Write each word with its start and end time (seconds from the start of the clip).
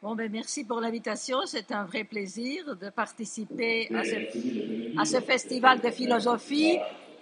Bon, 0.00 0.14
ben, 0.14 0.30
merci 0.30 0.62
pour 0.62 0.80
l'invitation. 0.80 1.38
C'est 1.44 1.72
un 1.72 1.84
vrai 1.84 2.04
plaisir 2.04 2.76
de 2.76 2.88
participer 2.88 3.90
à 4.96 5.04
ce, 5.04 5.20
festival 5.20 5.80
de 5.80 5.90
philosophie 5.90 6.78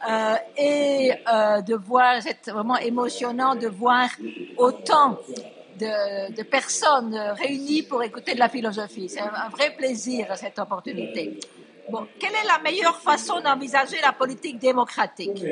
euh, 0.06 0.34
et 0.58 1.10
euh, 1.10 1.62
de 1.62 1.74
voir, 1.74 2.20
c'est 2.20 2.50
vraiment 2.50 2.76
émotionnant 2.76 3.54
de 3.54 3.66
voir 3.68 4.10
autant 4.58 5.18
de, 5.78 6.34
de, 6.36 6.42
personnes 6.42 7.16
réunies 7.38 7.82
pour 7.84 8.02
écouter 8.02 8.34
de 8.34 8.40
la 8.40 8.50
philosophie. 8.50 9.08
C'est 9.08 9.20
un, 9.20 9.32
un 9.32 9.48
vrai 9.48 9.74
plaisir, 9.74 10.26
cette 10.36 10.58
opportunité. 10.58 11.40
Bon, 11.90 12.06
quelle 12.20 12.32
est 12.32 12.46
la 12.46 12.58
meilleure 12.62 13.00
façon 13.00 13.40
d'envisager 13.40 13.96
la 14.02 14.12
politique 14.12 14.58
démocratique? 14.58 15.42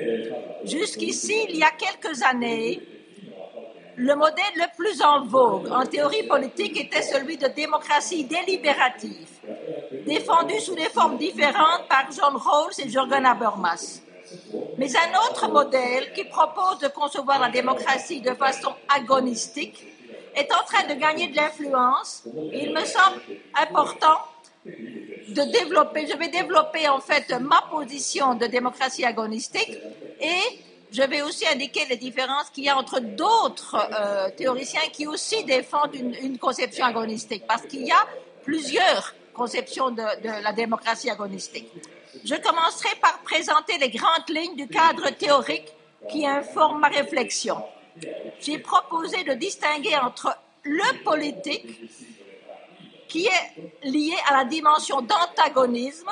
Jusqu'ici, 0.64 1.46
il 1.48 1.56
y 1.56 1.62
a 1.62 1.70
quelques 1.70 2.22
années, 2.22 2.82
le 3.96 4.14
modèle 4.14 4.44
le 4.56 4.76
plus 4.76 5.02
en 5.02 5.24
vogue 5.24 5.70
en 5.70 5.84
théorie 5.86 6.24
politique 6.24 6.78
était 6.80 7.02
celui 7.02 7.36
de 7.36 7.48
démocratie 7.48 8.24
délibérative, 8.24 9.28
défendu 10.06 10.58
sous 10.60 10.74
des 10.74 10.88
formes 10.88 11.16
différentes 11.16 11.86
par 11.88 12.06
John 12.10 12.36
Rawls 12.36 12.72
et 12.78 12.88
Jürgen 12.88 13.24
Habermas. 13.24 14.00
Mais 14.78 14.90
un 14.96 15.30
autre 15.30 15.48
modèle 15.48 16.12
qui 16.12 16.24
propose 16.24 16.78
de 16.80 16.88
concevoir 16.88 17.40
la 17.40 17.50
démocratie 17.50 18.20
de 18.20 18.34
façon 18.34 18.74
agonistique 18.88 19.84
est 20.34 20.52
en 20.52 20.64
train 20.64 20.92
de 20.92 20.98
gagner 20.98 21.28
de 21.28 21.36
l'influence. 21.36 22.24
Il 22.52 22.72
me 22.74 22.84
semble 22.84 23.20
important 23.54 24.18
de 24.66 25.52
développer, 25.52 26.06
je 26.06 26.16
vais 26.16 26.28
développer 26.28 26.88
en 26.88 27.00
fait 27.00 27.30
ma 27.40 27.62
position 27.70 28.34
de 28.34 28.46
démocratie 28.46 29.04
agonistique 29.04 29.78
et 30.20 30.58
je 30.94 31.02
vais 31.02 31.22
aussi 31.22 31.44
indiquer 31.48 31.84
les 31.90 31.96
différences 31.96 32.50
qu'il 32.50 32.64
y 32.64 32.68
a 32.68 32.78
entre 32.78 33.00
d'autres 33.00 33.76
euh, 33.76 34.30
théoriciens 34.30 34.88
qui 34.92 35.08
aussi 35.08 35.42
défendent 35.42 35.94
une, 35.94 36.38
conception 36.38 36.86
agonistique, 36.86 37.44
parce 37.48 37.62
qu'il 37.62 37.84
y 37.84 37.90
a 37.90 38.06
plusieurs 38.44 39.12
conceptions 39.32 39.90
de, 39.90 40.02
la 40.42 40.52
démocratie 40.52 41.10
agonistique. 41.10 41.68
Je 42.24 42.36
commencerai 42.36 42.90
par 43.02 43.18
présenter 43.24 43.76
les 43.78 43.90
grandes 43.90 44.28
lignes 44.28 44.54
du 44.54 44.68
cadre 44.68 45.10
théorique 45.10 45.72
qui 46.08 46.24
informe 46.26 46.80
ma 46.80 46.88
réflexion. 46.88 47.60
J'ai 48.40 48.58
proposé 48.58 49.24
de 49.24 49.32
distinguer 49.34 49.96
entre 49.96 50.36
le 50.62 51.02
politique, 51.02 51.90
qui 53.08 53.26
est 53.26 53.88
lié 53.88 54.14
à 54.28 54.38
la 54.38 54.44
dimension 54.44 55.00
d'antagonisme 55.00 56.10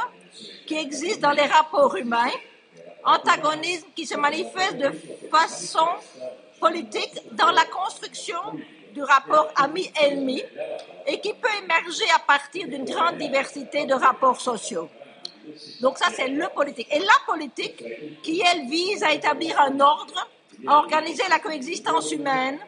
qui 0.66 0.74
existe 0.74 1.20
dans 1.20 1.32
les 1.32 1.46
rapports 1.46 1.96
humains, 1.96 2.30
antagonisme 3.04 3.88
qui 3.94 4.06
se 4.06 4.16
manifeste 4.16 4.76
de 4.78 4.90
façon 5.30 5.86
politique 6.60 7.20
dans 7.32 7.50
la 7.50 7.64
construction 7.64 8.38
du 8.94 9.02
rapport 9.02 9.48
ami-ennemi 9.56 10.42
et 11.06 11.20
qui 11.20 11.32
peut 11.32 11.48
émerger 11.64 12.04
à 12.14 12.20
partir 12.20 12.68
d'une 12.68 12.84
grande 12.84 13.18
diversité 13.18 13.86
de 13.86 13.94
rapports 13.94 14.40
sociaux. 14.40 14.88
Donc 15.80 15.98
ça, 15.98 16.06
c'est 16.14 16.28
le 16.28 16.46
politique. 16.54 16.88
Et 16.92 17.00
la 17.00 17.18
politique, 17.26 17.82
qui, 18.22 18.42
elle, 18.52 18.66
vise 18.68 19.02
à 19.02 19.12
établir 19.12 19.60
un 19.60 19.80
ordre, 19.80 20.28
à 20.66 20.78
organiser 20.78 21.24
la 21.28 21.40
coexistence 21.40 22.12
humaine 22.12 22.58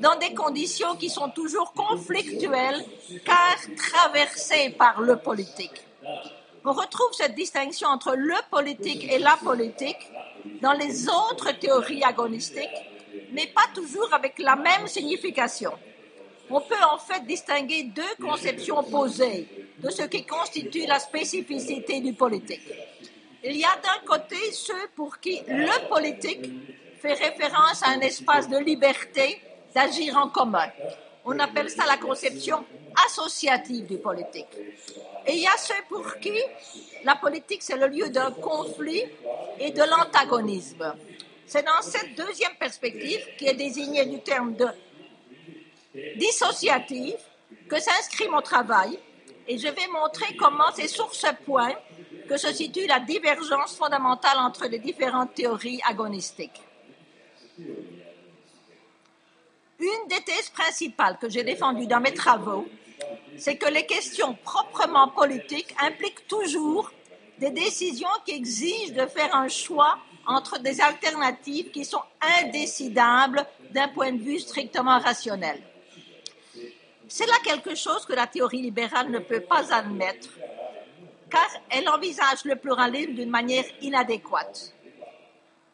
dans 0.00 0.16
des 0.16 0.34
conditions 0.34 0.94
qui 0.96 1.08
sont 1.08 1.30
toujours 1.30 1.72
conflictuelles, 1.72 2.84
car 3.24 3.56
traversées 3.76 4.70
par 4.70 5.00
le 5.00 5.16
politique. 5.16 5.82
On 6.64 6.72
retrouve 6.72 7.12
cette 7.12 7.34
distinction 7.34 7.88
entre 7.88 8.14
le 8.16 8.34
politique 8.50 9.10
et 9.10 9.18
la 9.18 9.36
politique 9.36 10.10
dans 10.60 10.72
les 10.72 11.08
autres 11.08 11.52
théories 11.58 12.02
agonistiques, 12.02 12.66
mais 13.32 13.46
pas 13.46 13.66
toujours 13.74 14.12
avec 14.12 14.38
la 14.38 14.56
même 14.56 14.86
signification. 14.86 15.72
On 16.50 16.60
peut 16.60 16.82
en 16.90 16.98
fait 16.98 17.24
distinguer 17.26 17.84
deux 17.84 18.14
conceptions 18.20 18.78
opposées 18.78 19.48
de 19.78 19.90
ce 19.90 20.02
qui 20.04 20.24
constitue 20.24 20.86
la 20.86 20.98
spécificité 20.98 22.00
du 22.00 22.14
politique. 22.14 22.72
Il 23.44 23.56
y 23.56 23.64
a 23.64 23.76
d'un 23.82 24.04
côté 24.06 24.36
ceux 24.52 24.88
pour 24.96 25.20
qui 25.20 25.40
le 25.46 25.88
politique 25.88 26.50
fait 27.00 27.14
référence 27.14 27.82
à 27.82 27.90
un 27.90 28.00
espace 28.00 28.48
de 28.48 28.58
liberté 28.58 29.40
d'agir 29.74 30.16
en 30.16 30.28
commun. 30.28 30.68
On 31.30 31.38
appelle 31.40 31.68
ça 31.68 31.84
la 31.84 31.98
conception 31.98 32.64
associative 33.06 33.84
du 33.84 33.98
politique. 33.98 34.46
Et 35.26 35.34
il 35.34 35.40
y 35.40 35.46
a 35.46 35.58
ceux 35.58 35.74
pour 35.86 36.18
qui 36.18 36.32
la 37.04 37.16
politique, 37.16 37.62
c'est 37.62 37.76
le 37.76 37.86
lieu 37.86 38.08
d'un 38.08 38.30
conflit 38.30 39.02
et 39.60 39.70
de 39.70 39.82
l'antagonisme. 39.82 40.94
C'est 41.46 41.66
dans 41.66 41.82
cette 41.82 42.14
deuxième 42.14 42.54
perspective, 42.58 43.20
qui 43.36 43.46
est 43.46 43.52
désignée 43.52 44.06
du 44.06 44.20
terme 44.22 44.54
de 44.54 44.68
dissociative, 46.16 47.18
que 47.68 47.78
s'inscrit 47.78 48.28
mon 48.28 48.40
travail. 48.40 48.98
Et 49.46 49.58
je 49.58 49.68
vais 49.68 49.88
montrer 49.92 50.34
comment 50.36 50.72
c'est 50.74 50.88
sur 50.88 51.14
ce 51.14 51.28
point 51.44 51.74
que 52.26 52.38
se 52.38 52.50
situe 52.54 52.86
la 52.86 53.00
divergence 53.00 53.76
fondamentale 53.76 54.38
entre 54.38 54.66
les 54.66 54.78
différentes 54.78 55.34
théories 55.34 55.80
agonistiques. 55.86 56.62
Une 59.78 60.08
des 60.08 60.22
thèses 60.22 60.48
principales 60.48 61.18
que 61.18 61.28
j'ai 61.28 61.44
défendues 61.44 61.86
dans 61.86 62.00
mes 62.00 62.12
travaux, 62.14 62.66
c'est 63.36 63.56
que 63.56 63.70
les 63.70 63.86
questions 63.86 64.34
proprement 64.42 65.08
politiques 65.08 65.74
impliquent 65.80 66.26
toujours 66.26 66.90
des 67.38 67.50
décisions 67.50 68.08
qui 68.26 68.32
exigent 68.32 68.92
de 68.92 69.06
faire 69.06 69.34
un 69.36 69.46
choix 69.46 69.98
entre 70.26 70.58
des 70.58 70.80
alternatives 70.80 71.70
qui 71.70 71.84
sont 71.84 72.02
indécidables 72.42 73.46
d'un 73.70 73.88
point 73.88 74.12
de 74.12 74.20
vue 74.20 74.40
strictement 74.40 74.98
rationnel. 74.98 75.62
C'est 77.06 77.26
là 77.26 77.36
quelque 77.44 77.74
chose 77.76 78.04
que 78.04 78.12
la 78.12 78.26
théorie 78.26 78.60
libérale 78.60 79.10
ne 79.10 79.20
peut 79.20 79.40
pas 79.40 79.72
admettre, 79.72 80.28
car 81.30 81.48
elle 81.70 81.88
envisage 81.88 82.44
le 82.44 82.56
pluralisme 82.56 83.14
d'une 83.14 83.30
manière 83.30 83.64
inadéquate. 83.80 84.74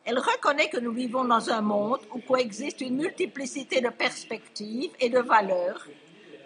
Elle 0.05 0.19
reconnaît 0.19 0.69
que 0.69 0.79
nous 0.79 0.93
vivons 0.93 1.25
dans 1.25 1.49
un 1.51 1.63
monde 1.63 2.01
où 2.13 2.19
coexiste 2.21 2.83
une 2.83 2.97
multiplicité 2.97 3.81
de 3.81 3.89
perspectives 3.89 4.93
et 5.01 5.09
de 5.09 5.19
valeurs, 5.21 5.87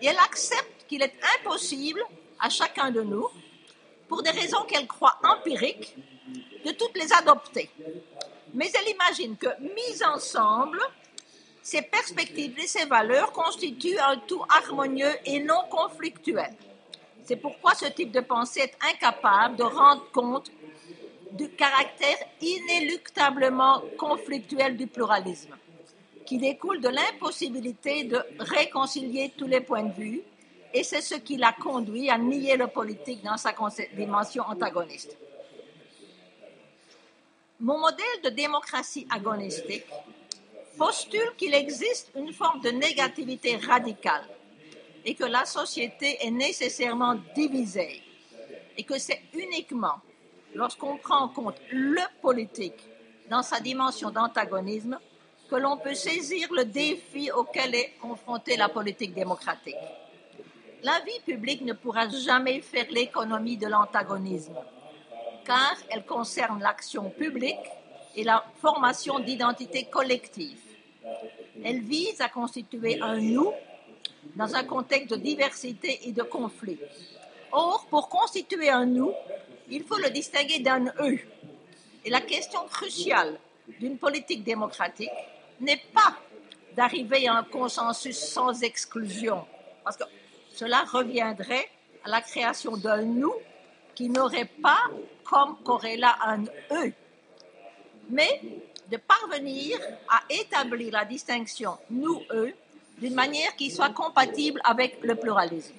et 0.00 0.06
elle 0.06 0.18
accepte 0.18 0.86
qu'il 0.86 1.02
est 1.02 1.14
impossible 1.40 2.00
à 2.38 2.48
chacun 2.50 2.92
de 2.92 3.02
nous, 3.02 3.26
pour 4.06 4.22
des 4.22 4.30
raisons 4.30 4.62
qu'elle 4.62 4.86
croit 4.86 5.18
empiriques, 5.24 5.96
de 6.64 6.70
toutes 6.72 6.96
les 6.96 7.12
adopter. 7.12 7.68
Mais 8.54 8.70
elle 8.74 8.94
imagine 8.94 9.36
que, 9.36 9.48
mises 9.60 10.04
ensemble, 10.04 10.80
ces 11.60 11.82
perspectives 11.82 12.58
et 12.58 12.66
ces 12.66 12.86
valeurs 12.86 13.32
constituent 13.32 13.98
un 13.98 14.18
tout 14.18 14.42
harmonieux 14.48 15.12
et 15.24 15.40
non 15.40 15.62
conflictuel. 15.68 16.54
C'est 17.24 17.36
pourquoi 17.36 17.74
ce 17.74 17.86
type 17.86 18.12
de 18.12 18.20
pensée 18.20 18.60
est 18.60 18.76
incapable 18.94 19.56
de 19.56 19.64
rendre 19.64 20.08
compte 20.12 20.50
du 21.32 21.48
caractère 21.50 22.16
inéluctablement 22.40 23.82
conflictuel 23.98 24.76
du 24.76 24.86
pluralisme, 24.86 25.56
qui 26.24 26.38
découle 26.38 26.80
de 26.80 26.88
l'impossibilité 26.88 28.04
de 28.04 28.18
réconcilier 28.38 29.32
tous 29.36 29.46
les 29.46 29.60
points 29.60 29.84
de 29.84 29.92
vue, 29.92 30.22
et 30.74 30.84
c'est 30.84 31.00
ce 31.00 31.14
qui 31.14 31.36
l'a 31.36 31.52
conduit 31.52 32.10
à 32.10 32.18
nier 32.18 32.56
le 32.56 32.66
politique 32.66 33.22
dans 33.22 33.36
sa 33.36 33.54
dimension 33.96 34.44
antagoniste. 34.44 35.16
Mon 37.60 37.78
modèle 37.78 38.22
de 38.22 38.28
démocratie 38.30 39.06
agonistique 39.10 39.86
postule 40.76 41.32
qu'il 41.36 41.54
existe 41.54 42.10
une 42.14 42.32
forme 42.32 42.60
de 42.60 42.70
négativité 42.70 43.56
radicale 43.56 44.28
et 45.04 45.14
que 45.14 45.24
la 45.24 45.44
société 45.44 46.18
est 46.24 46.30
nécessairement 46.30 47.16
divisée 47.34 48.02
et 48.76 48.84
que 48.84 48.98
c'est 48.98 49.22
uniquement 49.34 49.96
lorsqu'on 50.54 50.96
prend 50.96 51.24
en 51.24 51.28
compte 51.28 51.56
le 51.70 52.02
politique 52.20 52.84
dans 53.30 53.42
sa 53.42 53.60
dimension 53.60 54.10
d'antagonisme, 54.10 54.98
que 55.48 55.56
l'on 55.56 55.78
peut 55.78 55.94
saisir 55.94 56.48
le 56.52 56.64
défi 56.64 57.30
auquel 57.30 57.74
est 57.74 57.94
confrontée 58.00 58.56
la 58.56 58.68
politique 58.68 59.14
démocratique. 59.14 59.76
La 60.82 61.00
vie 61.00 61.20
publique 61.24 61.62
ne 61.62 61.72
pourra 61.72 62.08
jamais 62.08 62.60
faire 62.60 62.86
l'économie 62.90 63.56
de 63.56 63.66
l'antagonisme, 63.66 64.56
car 65.44 65.74
elle 65.90 66.04
concerne 66.04 66.60
l'action 66.60 67.10
publique 67.10 67.56
et 68.14 68.24
la 68.24 68.44
formation 68.60 69.18
d'identité 69.18 69.84
collective. 69.84 70.60
Elle 71.64 71.80
vise 71.80 72.20
à 72.20 72.28
constituer 72.28 73.00
un 73.00 73.16
nous 73.16 73.52
dans 74.36 74.54
un 74.54 74.64
contexte 74.64 75.10
de 75.10 75.16
diversité 75.16 76.00
et 76.08 76.12
de 76.12 76.22
conflit. 76.22 76.78
Or, 77.52 77.86
pour 77.90 78.08
constituer 78.08 78.68
un 78.68 78.86
nous, 78.86 79.12
il 79.70 79.84
faut 79.84 79.98
le 79.98 80.10
distinguer 80.10 80.60
d'un 80.60 80.86
eux. 81.00 81.18
Et 82.04 82.10
la 82.10 82.20
question 82.20 82.60
cruciale 82.68 83.38
d'une 83.80 83.98
politique 83.98 84.44
démocratique 84.44 85.10
n'est 85.60 85.82
pas 85.92 86.16
d'arriver 86.76 87.26
à 87.28 87.34
un 87.34 87.42
consensus 87.42 88.16
sans 88.16 88.62
exclusion, 88.62 89.44
parce 89.84 89.96
que 89.96 90.04
cela 90.54 90.84
reviendrait 90.84 91.68
à 92.04 92.08
la 92.08 92.20
création 92.20 92.76
d'un 92.76 93.02
nous 93.02 93.34
qui 93.94 94.08
n'aurait 94.08 94.50
pas 94.62 94.84
comme 95.24 95.56
corrélat 95.64 96.16
un 96.24 96.44
eux, 96.70 96.92
mais 98.08 98.40
de 98.90 98.96
parvenir 98.96 99.78
à 100.08 100.22
établir 100.30 100.92
la 100.92 101.04
distinction 101.04 101.76
nous-eux 101.90 102.54
d'une 102.98 103.14
manière 103.14 103.54
qui 103.56 103.70
soit 103.70 103.90
compatible 103.90 104.60
avec 104.64 104.98
le 105.02 105.14
pluralisme. 105.14 105.74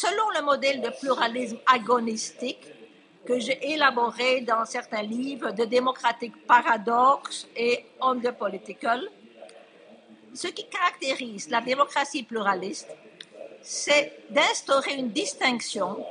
Selon 0.00 0.30
le 0.30 0.42
modèle 0.42 0.80
de 0.80 0.88
pluralisme 0.88 1.58
agonistique 1.66 2.64
que 3.26 3.38
j'ai 3.38 3.72
élaboré 3.72 4.40
dans 4.40 4.64
certains 4.64 5.02
livres 5.02 5.50
de 5.50 5.66
Democratic 5.66 6.46
Paradox 6.46 7.46
et 7.54 7.84
On 8.00 8.18
the 8.18 8.30
Political, 8.30 9.06
ce 10.32 10.46
qui 10.46 10.66
caractérise 10.68 11.50
la 11.50 11.60
démocratie 11.60 12.22
pluraliste, 12.22 12.88
c'est 13.60 14.24
d'instaurer 14.30 14.94
une 14.94 15.10
distinction 15.10 16.02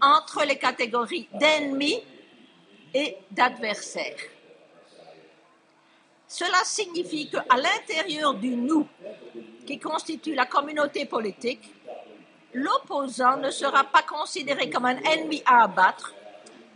entre 0.00 0.44
les 0.44 0.56
catégories 0.56 1.28
d'ennemis 1.32 2.00
et 2.94 3.16
d'adversaires. 3.32 4.22
Cela 6.28 6.62
signifie 6.62 7.28
qu'à 7.28 7.56
l'intérieur 7.56 8.34
du 8.34 8.50
nous, 8.50 8.86
qui 9.66 9.80
constitue 9.80 10.36
la 10.36 10.46
communauté 10.46 11.06
politique, 11.06 11.73
l'opposant 12.54 13.36
ne 13.36 13.50
sera 13.50 13.84
pas 13.84 14.02
considéré 14.02 14.70
comme 14.70 14.86
un 14.86 14.96
ennemi 14.96 15.42
à 15.44 15.64
abattre, 15.64 16.14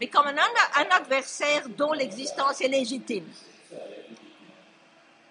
mais 0.00 0.08
comme 0.08 0.26
un, 0.26 0.96
adversaire 0.96 1.68
dont 1.70 1.92
l'existence 1.92 2.60
est 2.60 2.68
légitime. 2.68 3.26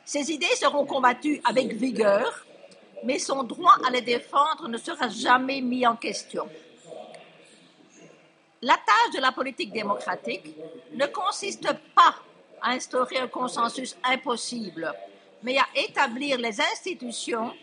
Ses 0.06 0.32
idées 0.32 0.56
seront 0.56 0.86
combattues 0.86 1.42
avec 1.44 1.74
vigueur, 1.74 2.46
mais 3.04 3.20
son 3.20 3.44
droit 3.44 3.76
à 3.86 3.92
les 3.92 4.02
défendre 4.02 4.68
ne 4.68 4.78
sera 4.78 5.10
jamais 5.10 5.62
mis 5.62 5.86
en 5.86 5.96
question. 5.96 6.50
La 8.62 8.74
tâche 8.74 9.16
de 9.16 9.22
la 9.22 9.32
politique 9.32 9.72
démocratique 9.72 10.56
ne 10.94 11.06
consiste 11.08 11.68
pas 11.94 12.16
à 12.62 12.72
instaurer 12.72 13.18
un 13.18 13.28
consensus 13.28 13.96
impossible, 14.04 14.92
mais 15.44 15.58
à 15.58 15.68
établir 15.76 16.38
les 16.38 16.60
institutions 16.60 17.54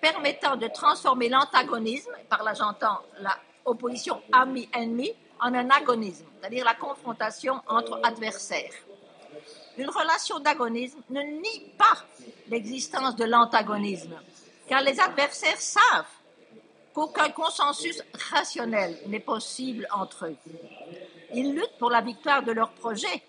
permettant 0.00 0.56
de 0.56 0.68
transformer 0.68 1.28
l'antagonisme, 1.28 2.12
par 2.28 2.42
là 2.42 2.54
j'entends 2.54 3.00
la 3.20 3.36
opposition 3.64 4.22
ami-ennemi, 4.32 5.12
en 5.40 5.54
un 5.54 5.68
agonisme, 5.70 6.24
c'est-à-dire 6.40 6.64
la 6.64 6.74
confrontation 6.74 7.60
entre 7.68 8.00
adversaires. 8.02 8.72
Une 9.76 9.90
relation 9.90 10.38
d'agonisme 10.40 10.98
ne 11.10 11.20
nie 11.20 11.72
pas 11.76 12.04
l'existence 12.48 13.16
de 13.16 13.24
l'antagonisme, 13.24 14.14
car 14.66 14.80
les 14.80 14.98
adversaires 14.98 15.60
savent 15.60 16.06
qu'aucun 16.94 17.28
consensus 17.28 18.02
rationnel 18.30 18.98
n'est 19.06 19.20
possible 19.20 19.86
entre 19.92 20.26
eux. 20.26 20.36
Ils 21.34 21.54
luttent 21.54 21.78
pour 21.78 21.90
la 21.90 22.00
victoire 22.00 22.42
de 22.42 22.52
leur 22.52 22.70
projet, 22.70 23.22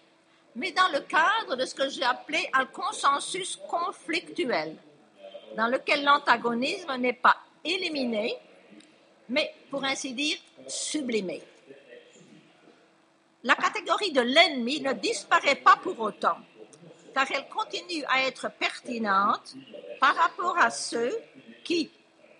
mais 0.55 0.71
dans 0.71 0.87
le 0.93 1.01
cadre 1.01 1.57
de 1.57 1.65
ce 1.65 1.75
que 1.75 1.89
j'ai 1.89 2.03
appelé 2.03 2.49
un 2.53 2.65
consensus 2.65 3.59
conflictuel, 3.69 4.77
dans 5.57 5.67
lequel 5.67 6.03
l'antagonisme 6.03 6.95
n'est 6.97 7.13
pas 7.13 7.35
éliminé, 7.65 8.37
mais 9.27 9.51
pour 9.71 9.83
ainsi 9.83 10.13
dire 10.13 10.37
sublimé. 10.67 11.41
La 13.43 13.55
catégorie 13.55 14.11
de 14.11 14.21
l'ennemi 14.21 14.79
ne 14.81 14.93
disparaît 14.93 15.55
pas 15.55 15.77
pour 15.81 15.99
autant, 15.99 16.37
car 17.11 17.25
elle 17.31 17.47
continue 17.49 18.03
à 18.07 18.27
être 18.27 18.51
pertinente 18.51 19.55
par 19.99 20.15
rapport 20.15 20.55
à 20.59 20.69
ceux 20.69 21.17
qui, 21.63 21.89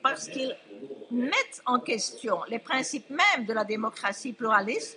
parce 0.04 0.28
qu'ils 0.28 0.56
mettent 1.10 1.62
en 1.66 1.80
question 1.80 2.44
les 2.48 2.60
principes 2.60 3.10
mêmes 3.10 3.48
de 3.48 3.54
la 3.54 3.64
démocratie 3.64 4.34
pluraliste, 4.34 4.96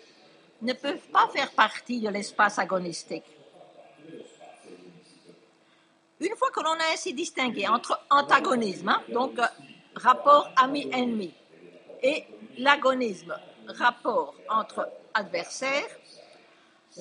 ne 0.61 0.75
peuvent 0.75 1.09
pas 1.11 1.27
faire 1.29 1.53
partie 1.53 2.01
de 2.03 2.11
l'espace 2.11 2.59
agonistique. 2.59 3.25
Une 6.21 6.37
fois 6.37 6.51
que 6.51 6.61
l'on 6.61 6.73
a 6.73 6.93
ainsi 6.93 7.15
distingué 7.15 7.67
entre 7.67 7.99
antagonisme, 8.11 8.91
hein, 8.91 9.03
donc 9.09 9.39
euh, 9.39 9.47
rapport 9.95 10.51
ami-ennemi, 10.55 11.33
et 12.03 12.25
l'agonisme, 12.59 13.35
rapport 13.69 14.35
entre 14.51 14.87
adversaires, 15.15 15.89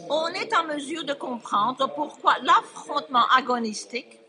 on 0.10 0.28
est 0.28 0.56
en 0.56 0.64
mesure 0.66 1.04
de 1.04 1.14
comprendre 1.14 1.94
pourquoi 1.94 2.38
l'affrontement 2.44 3.26
agonistique, 3.36 4.20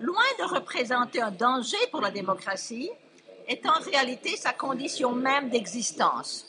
loin 0.00 0.24
de 0.38 0.44
représenter 0.44 1.20
un 1.20 1.30
danger 1.30 1.76
pour 1.90 2.00
la 2.00 2.10
démocratie, 2.10 2.90
est 3.48 3.66
en 3.66 3.80
réalité 3.80 4.36
sa 4.36 4.54
condition 4.54 5.12
même 5.12 5.50
d'existence. 5.50 6.46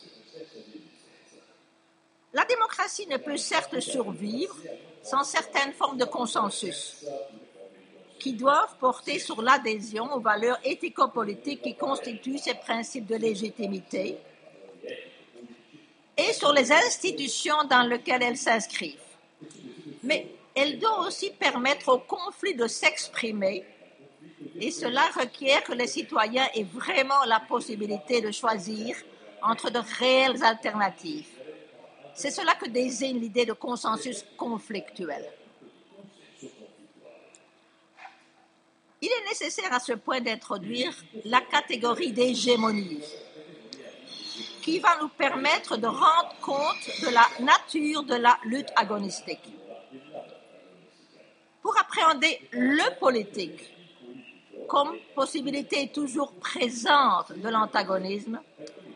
La 2.32 2.46
démocratie 2.46 3.08
ne 3.08 3.18
peut 3.18 3.38
certes 3.38 3.80
survivre 3.82 4.56
sans 5.04 5.24
certaines 5.24 5.74
formes 5.74 5.98
de 5.98 6.06
consensus 6.06 7.04
qui 8.24 8.32
doivent 8.32 8.78
porter 8.80 9.20
sur 9.20 9.42
l'adhésion 9.42 10.06
aux 10.14 10.22
valeurs 10.22 10.58
éthico-politiques 10.64 11.62
qui 11.62 11.76
constituent 11.76 12.38
ces 12.38 12.54
principes 12.54 13.06
de 13.06 13.18
légitimité 13.18 14.18
et 16.16 16.32
sur 16.32 16.54
les 16.54 16.72
institutions 16.72 17.66
dans 17.70 17.84
lesquelles 17.84 18.24
elles 18.24 18.38
s'inscrivent. 18.38 19.12
Mais 20.04 20.28
elle 20.56 20.80
doit 20.80 21.06
aussi 21.06 21.32
permettre 21.32 21.90
au 21.90 21.98
conflit 21.98 22.56
de 22.56 22.66
s'exprimer 22.66 23.66
et 24.58 24.72
cela 24.72 25.04
requiert 25.20 25.66
que 25.66 25.74
les 25.74 25.88
citoyens 25.88 26.48
aient 26.56 26.64
vraiment 26.64 27.26
la 27.26 27.42
possibilité 27.42 28.22
de 28.22 28.32
choisir 28.32 28.96
entre 29.42 29.70
de 29.70 29.82
réelles 30.00 30.42
alternatives. 30.46 31.28
C'est 32.16 32.32
cela 32.32 32.56
que 32.56 32.70
désigne 32.70 33.20
l'idée 33.20 33.46
de 33.46 33.52
consensus 33.52 34.24
conflictuel. 34.38 35.26
Il 39.06 39.10
est 39.10 39.28
nécessaire 39.28 39.74
à 39.74 39.82
ce 39.82 39.92
point 39.92 40.22
d'introduire 40.22 40.94
la 41.26 41.42
catégorie 41.42 42.14
d'hégémonie 42.14 43.02
qui 44.62 44.80
va 44.80 44.98
nous 45.02 45.10
permettre 45.10 45.76
de 45.76 45.88
rendre 45.88 46.34
compte 46.40 47.02
de 47.02 47.10
la 47.10 47.28
nature 47.42 48.04
de 48.04 48.16
la 48.16 48.38
lutte 48.46 48.70
agonistique. 48.78 49.44
Pour 51.62 51.78
appréhender 51.78 52.48
le 52.52 52.98
politique, 52.98 53.74
comme 54.70 54.96
possibilité 55.14 55.90
toujours 55.94 56.32
présente 56.36 57.34
de 57.38 57.50
l'antagonisme, 57.50 58.40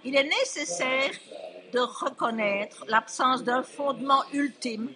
il 0.05 0.15
est 0.15 0.23
nécessaire 0.23 1.11
de 1.73 1.79
reconnaître 1.79 2.85
l'absence 2.87 3.43
d'un 3.43 3.61
fondement 3.61 4.23
ultime 4.31 4.89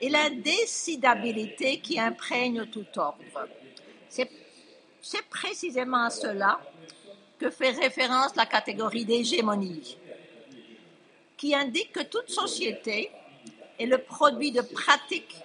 et 0.00 0.08
l'indécidabilité 0.08 1.78
qui 1.78 2.00
imprègne 2.00 2.66
tout 2.66 2.86
ordre. 2.96 3.22
C'est 4.10 5.28
précisément 5.30 6.04
à 6.04 6.10
cela 6.10 6.60
que 7.38 7.50
fait 7.50 7.70
référence 7.70 8.36
la 8.36 8.44
catégorie 8.44 9.04
d'hégémonie, 9.04 9.96
qui 11.36 11.54
indique 11.54 11.92
que 11.92 12.02
toute 12.02 12.28
société 12.28 13.10
est 13.78 13.86
le 13.86 13.98
produit 13.98 14.50
de 14.50 14.60
pratiques 14.60 15.36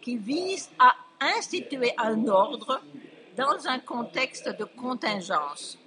qui 0.00 0.16
visent 0.16 0.70
à 0.78 0.94
instituer 1.20 1.92
un 1.98 2.26
ordre 2.26 2.80
dans 3.36 3.66
un 3.66 3.78
contexte 3.78 4.48
de 4.48 4.64
contingence. 4.64 5.78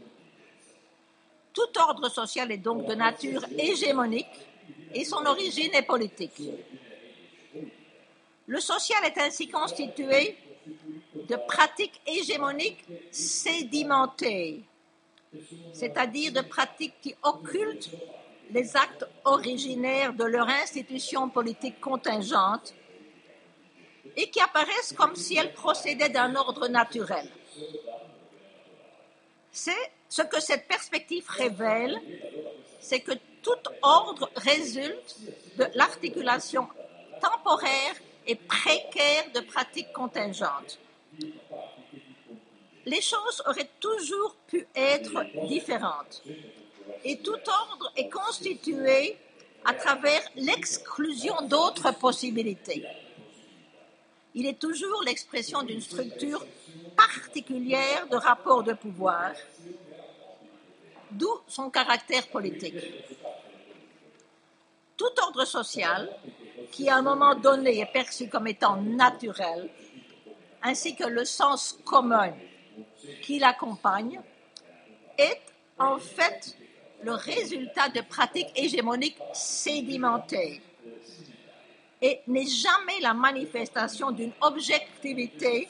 Tout 1.52 1.78
ordre 1.78 2.10
social 2.10 2.52
est 2.52 2.58
donc 2.58 2.86
de 2.86 2.96
nature 2.96 3.44
hégémonique 3.58 4.48
et 4.94 5.04
son 5.04 5.26
origine 5.26 5.74
est 5.74 5.84
politique. 5.84 6.42
Le 8.48 8.60
social 8.60 9.04
est 9.06 9.18
ainsi 9.20 9.48
constitué 9.48 10.38
de 11.16 11.36
pratiques 11.48 12.02
hégémoniques 12.08 12.84
sédimentées, 13.12 14.64
c'est-à-dire 15.74 16.32
de 16.32 16.42
pratiques 16.42 17.00
qui 17.02 17.16
occultent 17.24 17.92
les 18.52 18.76
actes 18.76 19.06
originaires 19.26 20.14
de 20.14 20.24
leur 20.24 20.48
institution 20.48 21.30
politique 21.30 21.80
contingente 21.80 22.74
et 24.16 24.30
qui 24.30 24.40
apparaissent 24.42 24.94
comme 24.96 25.16
si 25.16 25.38
elles 25.38 25.54
procédaient 25.54 26.10
d'un 26.10 26.36
ordre 26.36 26.68
naturel. 26.68 27.28
C'est 29.52 29.92
ce 30.10 30.22
que 30.22 30.40
cette 30.40 30.68
perspective 30.68 31.26
révèle, 31.30 32.00
c'est 32.80 33.00
que 33.00 33.14
tout 33.42 33.70
ordre 33.82 34.30
résulte 34.36 35.16
de 35.58 35.66
l'articulation 35.76 36.68
temporaire 37.22 37.96
et 38.26 38.36
précaire 38.36 39.32
de 39.34 39.42
pratiques 39.42 39.92
contingentes. 39.92 40.80
Les 42.86 43.02
choses 43.02 43.42
auraient 43.46 43.70
toujours 43.80 44.36
pu 44.48 44.68
être 44.76 45.24
différentes. 45.48 46.22
Et 47.04 47.18
tout 47.20 47.32
ordre 47.32 47.92
est 47.96 48.10
constitué 48.10 49.18
à 49.66 49.74
travers 49.74 50.22
l'exclusion 50.36 51.36
d'autres 51.44 51.98
possibilités. 51.98 52.86
Il 54.36 54.46
est 54.48 54.60
toujours 54.60 55.04
l'expression 55.04 55.64
d'une 55.64 55.82
structure 55.82 56.46
particulière 56.98 58.08
de 58.08 58.18
rapport 58.18 58.64
de 58.64 58.74
pouvoir 58.74 59.32
d'où 61.12 61.30
son 61.48 61.70
caractère 61.70 62.28
politique. 62.28 62.76
Tout 64.98 65.14
ordre 65.22 65.46
social, 65.46 66.10
qui 66.72 66.90
à 66.90 66.98
un 66.98 67.02
moment 67.02 67.36
donné 67.36 67.80
est 67.80 67.92
perçu 67.94 68.28
comme 68.28 68.48
étant 68.48 68.78
naturel, 68.78 69.70
ainsi 70.64 70.96
que 70.96 71.06
le 71.06 71.26
sens 71.26 71.78
commun 71.86 72.34
qui 73.22 73.40
l'accompagne, 73.40 74.20
est 75.18 75.42
en 75.78 75.98
fait 75.98 76.58
le 77.04 77.14
résultat 77.14 77.90
de 77.90 78.02
pratiques 78.02 78.52
hégémoniques 78.56 79.18
sédimentées 79.34 80.62
et 82.02 82.20
n'est 82.28 82.48
jamais 82.48 83.00
la 83.02 83.14
manifestation 83.14 84.12
d'une 84.12 84.34
objectivité 84.42 85.68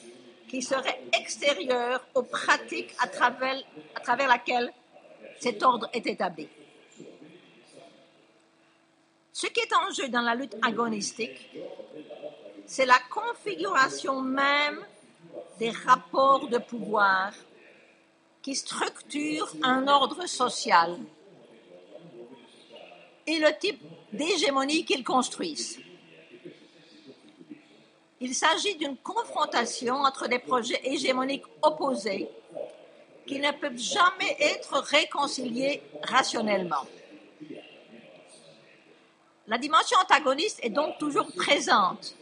qui 0.47 0.61
serait 0.61 1.01
extérieure 1.19 2.05
aux 2.13 2.23
pratiques 2.23 2.93
à 2.99 3.07
travers, 3.07 3.57
à 3.95 3.99
travers 3.99 4.27
laquelle 4.27 4.71
cet 5.39 5.61
ordre 5.63 5.89
est 5.93 6.05
établi. 6.05 6.47
Ce 9.31 9.47
qui 9.47 9.59
est 9.59 9.73
en 9.73 9.91
jeu 9.91 10.09
dans 10.09 10.21
la 10.21 10.35
lutte 10.35 10.55
agonistique, 10.61 11.49
c'est 12.65 12.85
la 12.85 12.99
configuration 13.09 14.21
même 14.21 14.79
des 15.60 15.72
rapports 15.72 16.48
de 16.48 16.58
pouvoir 16.58 17.34
qui 18.42 18.56
structurent 18.56 19.53
un 19.63 19.88
ordre 19.88 20.25
social 20.27 20.98
et 23.25 23.39
le 23.39 23.58
type 23.58 23.82
d'hégémonie 24.12 24.84
qu'ils 24.84 25.03
construisent. 25.03 25.80
Il 28.20 28.36
s'agit 28.36 28.75
d'une 28.75 28.98
confrontation 28.98 29.96
entre 29.96 30.27
des 30.27 30.39
projets 30.39 30.80
hégémoniques 30.84 31.44
opposés 31.62 32.30
qui 33.25 33.39
ne 33.39 33.51
peuvent 33.51 33.77
jamais 33.77 34.36
être 34.39 34.77
réconciliés 34.80 35.82
rationnellement. 36.03 36.86
La 39.48 39.58
dimension 39.58 39.98
antagoniste 40.00 40.60
est 40.63 40.70
donc 40.70 40.98
toujours 40.98 41.27
présente, 41.36 42.15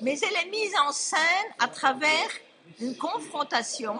mais 0.00 0.18
elle 0.20 0.46
est 0.46 0.50
mise 0.50 0.74
en 0.86 0.92
scène 0.92 1.48
à 1.58 1.68
travers 1.68 2.28
une 2.80 2.96
confrontation 2.96 3.98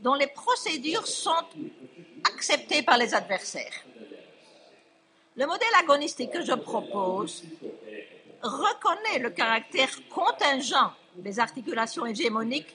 dont 0.00 0.14
les 0.14 0.28
procédures 0.28 1.06
sont 1.06 1.44
acceptées 2.24 2.82
par 2.82 2.98
les 2.98 3.14
adversaires. 3.14 3.84
Le 5.36 5.46
modèle 5.46 5.68
agonistique 5.80 6.32
que 6.32 6.44
je 6.44 6.52
propose 6.52 7.44
reconnaît 8.42 9.18
le 9.18 9.30
caractère 9.30 9.90
contingent 10.10 10.92
des 11.16 11.40
articulations 11.40 12.06
hégémoniques 12.06 12.74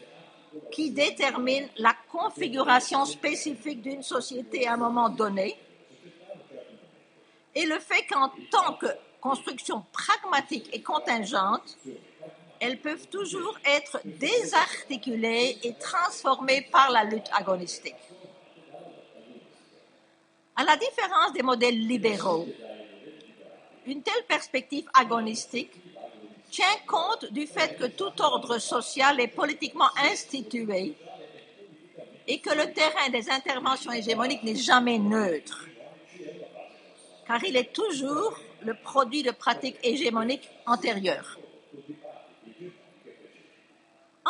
qui 0.72 0.92
déterminent 0.92 1.68
la 1.78 1.96
configuration 2.12 3.06
spécifique 3.06 3.82
d'une 3.82 4.04
société 4.04 4.68
à 4.68 4.74
un 4.74 4.78
moment 4.78 5.10
donné 5.10 5.58
et 7.56 7.66
le 7.66 7.80
fait 7.80 8.06
qu'en 8.08 8.30
tant 8.52 8.74
que 8.74 8.88
construction 9.22 9.86
pragmatique 9.92 10.70
et 10.74 10.82
contingente, 10.82 11.78
elles 12.64 12.80
peuvent 12.80 13.08
toujours 13.10 13.58
être 13.66 14.00
désarticulées 14.06 15.58
et 15.64 15.74
transformées 15.74 16.66
par 16.72 16.92
la 16.92 17.04
lutte 17.04 17.30
agonistique. 17.34 17.96
À 20.56 20.64
la 20.64 20.78
différence 20.78 21.34
des 21.34 21.42
modèles 21.42 21.78
libéraux, 21.78 22.48
une 23.86 24.02
telle 24.02 24.24
perspective 24.30 24.86
agonistique 24.94 25.74
tient 26.52 26.78
compte 26.88 27.34
du 27.34 27.48
fait 27.48 27.76
que 27.78 27.86
tout 27.86 28.14
ordre 28.22 28.58
social 28.60 29.20
est 29.20 29.28
politiquement 29.28 29.90
institué 30.10 30.96
et 32.28 32.40
que 32.40 32.52
le 32.52 32.72
terrain 32.72 33.10
des 33.12 33.30
interventions 33.30 33.92
hégémoniques 33.92 34.44
n'est 34.44 34.56
jamais 34.56 35.00
neutre, 35.00 35.66
car 37.28 37.44
il 37.44 37.58
est 37.58 37.74
toujours 37.74 38.40
le 38.62 38.74
produit 38.74 39.24
de 39.24 39.32
pratiques 39.32 39.80
hégémoniques 39.84 40.48
antérieures. 40.66 41.38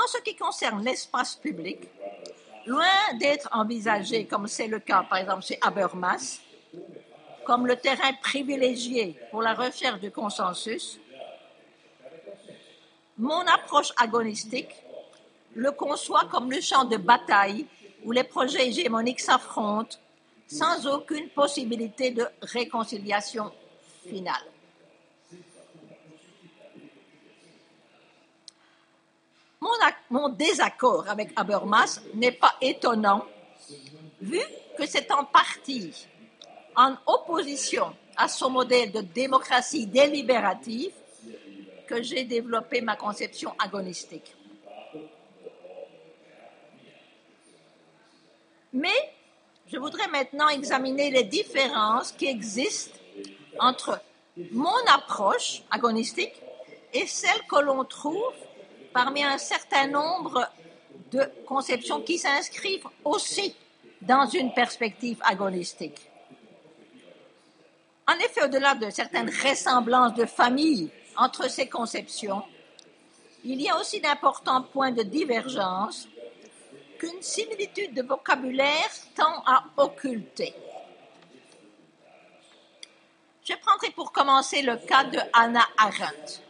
En 0.04 0.08
ce 0.08 0.18
qui 0.18 0.36
concerne 0.36 0.84
l'espace 0.84 1.36
public, 1.36 1.80
loin 2.66 3.14
d'être 3.20 3.48
envisagé 3.54 4.26
comme 4.26 4.48
c'est 4.48 4.68
le 4.68 4.80
cas 4.80 5.04
par 5.10 5.20
exemple 5.20 5.44
chez 5.44 5.58
Habermas, 5.62 6.40
comme 7.46 7.68
le 7.68 7.78
terrain 7.78 8.12
privilégié 8.22 9.18
pour 9.32 9.42
la 9.42 9.54
recherche 9.54 10.02
du 10.02 10.12
consensus, 10.12 11.00
mon 13.18 13.48
approche 13.48 13.94
agonistique 13.96 14.76
le 15.56 15.72
conçoit 15.72 16.26
comme 16.30 16.52
le 16.52 16.60
champ 16.60 16.84
de 16.84 16.98
bataille 16.98 17.66
où 18.04 18.12
les 18.12 18.24
projets 18.26 18.68
hégémoniques 18.68 19.22
s'affrontent 19.22 19.98
sans 20.48 20.86
aucune 20.88 21.30
possibilité 21.30 22.12
de 22.12 22.26
réconciliation 22.42 23.52
finale. 24.06 24.53
Mon, 30.10 30.30
désaccord 30.30 31.10
avec 31.10 31.32
Habermas 31.36 32.02
n'est 32.14 32.34
pas 32.34 32.54
étonnant, 32.60 33.26
vu 34.22 34.40
que 34.78 34.86
c'est 34.86 35.12
en 35.12 35.24
partie 35.24 36.08
en 36.76 36.96
opposition 37.06 37.96
à 38.18 38.28
son 38.28 38.50
modèle 38.50 38.92
de 38.92 39.02
démocratie 39.02 39.88
délibérative 39.88 40.92
que 41.88 42.02
j'ai 42.02 42.24
développé 42.26 42.82
ma 42.82 42.96
conception 42.96 43.54
agonistique. 43.60 44.36
Mais 48.74 49.14
je 49.72 49.78
voudrais 49.78 50.08
maintenant 50.08 50.50
examiner 50.50 51.12
les 51.12 51.24
différences 51.24 52.12
qui 52.12 52.26
existent 52.26 52.98
entre 53.60 54.02
mon 54.52 54.76
approche 54.88 55.62
agonistique 55.70 56.34
et 56.92 57.06
celle 57.08 57.42
que 57.50 57.60
l'on 57.60 57.86
trouve 57.86 58.34
parmi 58.94 59.24
un 59.24 59.38
certain 59.38 59.88
nombre 59.88 60.48
de 61.12 61.30
conceptions 61.46 62.02
qui 62.02 62.18
s'inscrivent 62.18 62.88
aussi 63.04 63.56
dans 64.02 64.26
une 64.28 64.54
perspective 64.54 65.20
agonistique. 65.24 66.10
En 68.08 68.14
effet, 68.16 68.44
au-delà 68.44 68.76
de 68.76 68.90
certaines 68.90 69.30
ressemblances 69.30 70.14
de 70.14 70.26
famille 70.26 70.90
entre 71.16 71.50
ces 71.50 71.68
conceptions, 71.68 72.44
il 73.46 73.62
y 73.62 73.70
a 73.70 73.80
aussi 73.80 74.00
d'importants 74.00 74.64
points 74.64 74.92
de 74.92 75.04
divergence 75.04 76.08
qu'une 77.00 77.22
similitude 77.22 77.94
de 77.94 78.02
vocabulaire 78.02 78.90
tend 79.16 79.44
à 79.46 79.64
occulter. 79.78 80.54
Je 83.44 83.54
prendrai 83.56 83.92
pour 83.92 84.12
commencer 84.12 84.62
le 84.62 84.78
cas 84.78 85.04
de 85.04 85.20
Hannah 85.34 85.68
Arendt. 85.78 86.42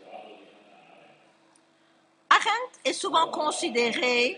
Est 2.86 2.94
souvent 2.94 3.28
considérée 3.28 4.38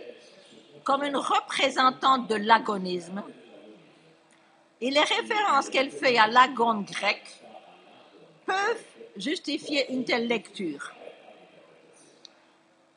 comme 0.84 1.04
une 1.04 1.18
représentante 1.18 2.28
de 2.28 2.36
l'agonisme 2.36 3.24
et 4.82 4.92
les 4.92 5.00
références 5.00 5.70
qu'elle 5.70 5.90
fait 5.90 6.18
à 6.18 6.28
l'agone 6.28 6.84
grec 6.84 7.24
peuvent 8.46 8.86
justifier 9.18 9.92
une 9.92 10.06
telle 10.06 10.28
lecture. 10.28 10.92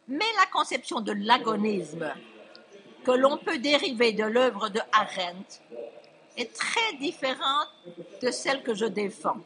Mais 0.08 0.26
la 0.38 0.46
conception 0.46 1.00
de 1.00 1.12
l'agonisme 1.12 2.12
que 3.04 3.12
l'on 3.12 3.38
peut 3.38 3.58
dériver 3.58 4.12
de 4.12 4.24
l'œuvre 4.24 4.68
de 4.68 4.80
Arendt 4.92 5.60
est 6.36 6.52
très 6.52 6.92
différente 7.00 7.68
de 8.20 8.30
celle 8.30 8.62
que 8.62 8.74
je 8.74 8.84
défends. 8.84 9.40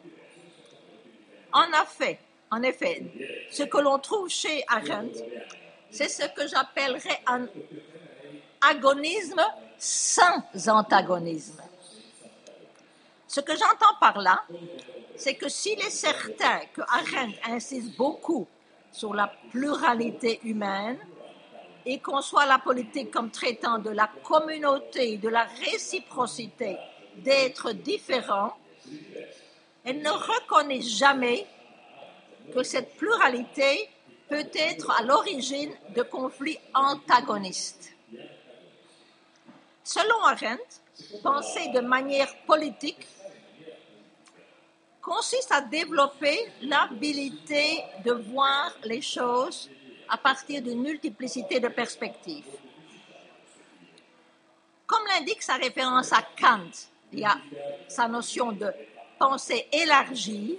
En 1.52 1.66
effet, 1.82 2.18
en 2.50 2.62
effet 2.62 3.04
ce 3.50 3.62
que 3.62 3.78
l'on 3.78 3.99
trouve 3.99 4.28
chez 4.28 4.64
Arendt, 4.68 5.23
c'est 5.92 6.08
ce 6.08 6.26
que 6.28 6.46
j'appellerais 6.49 7.20
un 7.26 7.46
agonisme 8.62 9.42
sans 9.78 10.68
antagonisme. 10.68 11.62
Ce 13.28 13.40
que 13.40 13.52
j'entends 13.52 13.94
par 14.00 14.18
là, 14.18 14.42
c'est 15.16 15.34
que 15.34 15.49
s'il 15.49 15.78
est 15.80 15.90
certain 15.90 16.61
que 16.72 16.80
Arendt 16.82 17.38
insiste 17.44 17.96
beaucoup 17.96 18.46
sur 18.90 19.14
la 19.14 19.32
pluralité 19.50 20.40
humaine 20.44 20.99
et 21.84 21.99
conçoit 21.99 22.46
la 22.46 22.58
politique 22.58 23.11
comme 23.11 23.30
traitant 23.30 23.78
de 23.78 23.90
la 23.90 24.11
communauté, 24.22 25.18
de 25.18 25.28
la 25.28 25.44
réciprocité, 25.44 26.76
d'être 27.16 27.72
différents, 27.72 28.56
elle 29.84 30.00
ne 30.00 30.11
reconnaît 30.11 30.80
jamais 30.80 31.46
que 32.54 32.62
cette 32.62 32.96
pluralité 32.96 33.88
peut 34.32 34.50
être 34.54 34.90
à 34.90 35.02
l'origine 35.02 35.74
de 35.94 36.00
conflits 36.00 36.58
antagonistes. 36.72 37.92
Selon 39.84 40.24
Arendt, 40.24 40.80
penser 41.22 41.68
de 41.68 41.80
manière 41.80 42.34
politique 42.46 43.06
consiste 45.02 45.52
à 45.52 45.60
développer 45.60 46.50
l'habilité 46.62 47.84
de 48.06 48.12
voir 48.12 48.72
les 48.84 49.02
choses 49.02 49.68
à 50.08 50.16
partir 50.16 50.62
d'une 50.62 50.80
multiplicité 50.80 51.60
de 51.60 51.68
perspectives. 51.68 52.56
Comme 54.86 55.06
l'indique 55.08 55.42
sa 55.42 55.56
référence 55.56 56.10
à 56.10 56.22
Kant, 56.40 56.70
il 57.12 57.18
y 57.18 57.24
a 57.26 57.36
sa 57.86 58.08
notion 58.08 58.52
de 58.52 58.72
pensée 59.18 59.68
élargie, 59.70 60.58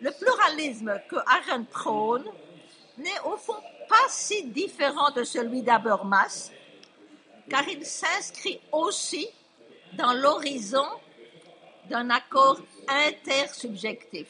le 0.00 0.10
pluralisme 0.10 1.00
que 1.08 1.16
Arendt 1.24 1.70
prône 1.70 2.24
n'est 3.00 3.20
au 3.24 3.36
fond 3.36 3.60
pas 3.88 4.08
si 4.08 4.44
différent 4.44 5.10
de 5.10 5.24
celui 5.24 5.62
d'Habermas, 5.62 6.50
car 7.48 7.68
il 7.68 7.84
s'inscrit 7.84 8.60
aussi 8.70 9.28
dans 9.94 10.12
l'horizon 10.12 10.86
d'un 11.88 12.08
accord 12.10 12.60
intersubjectif. 12.88 14.28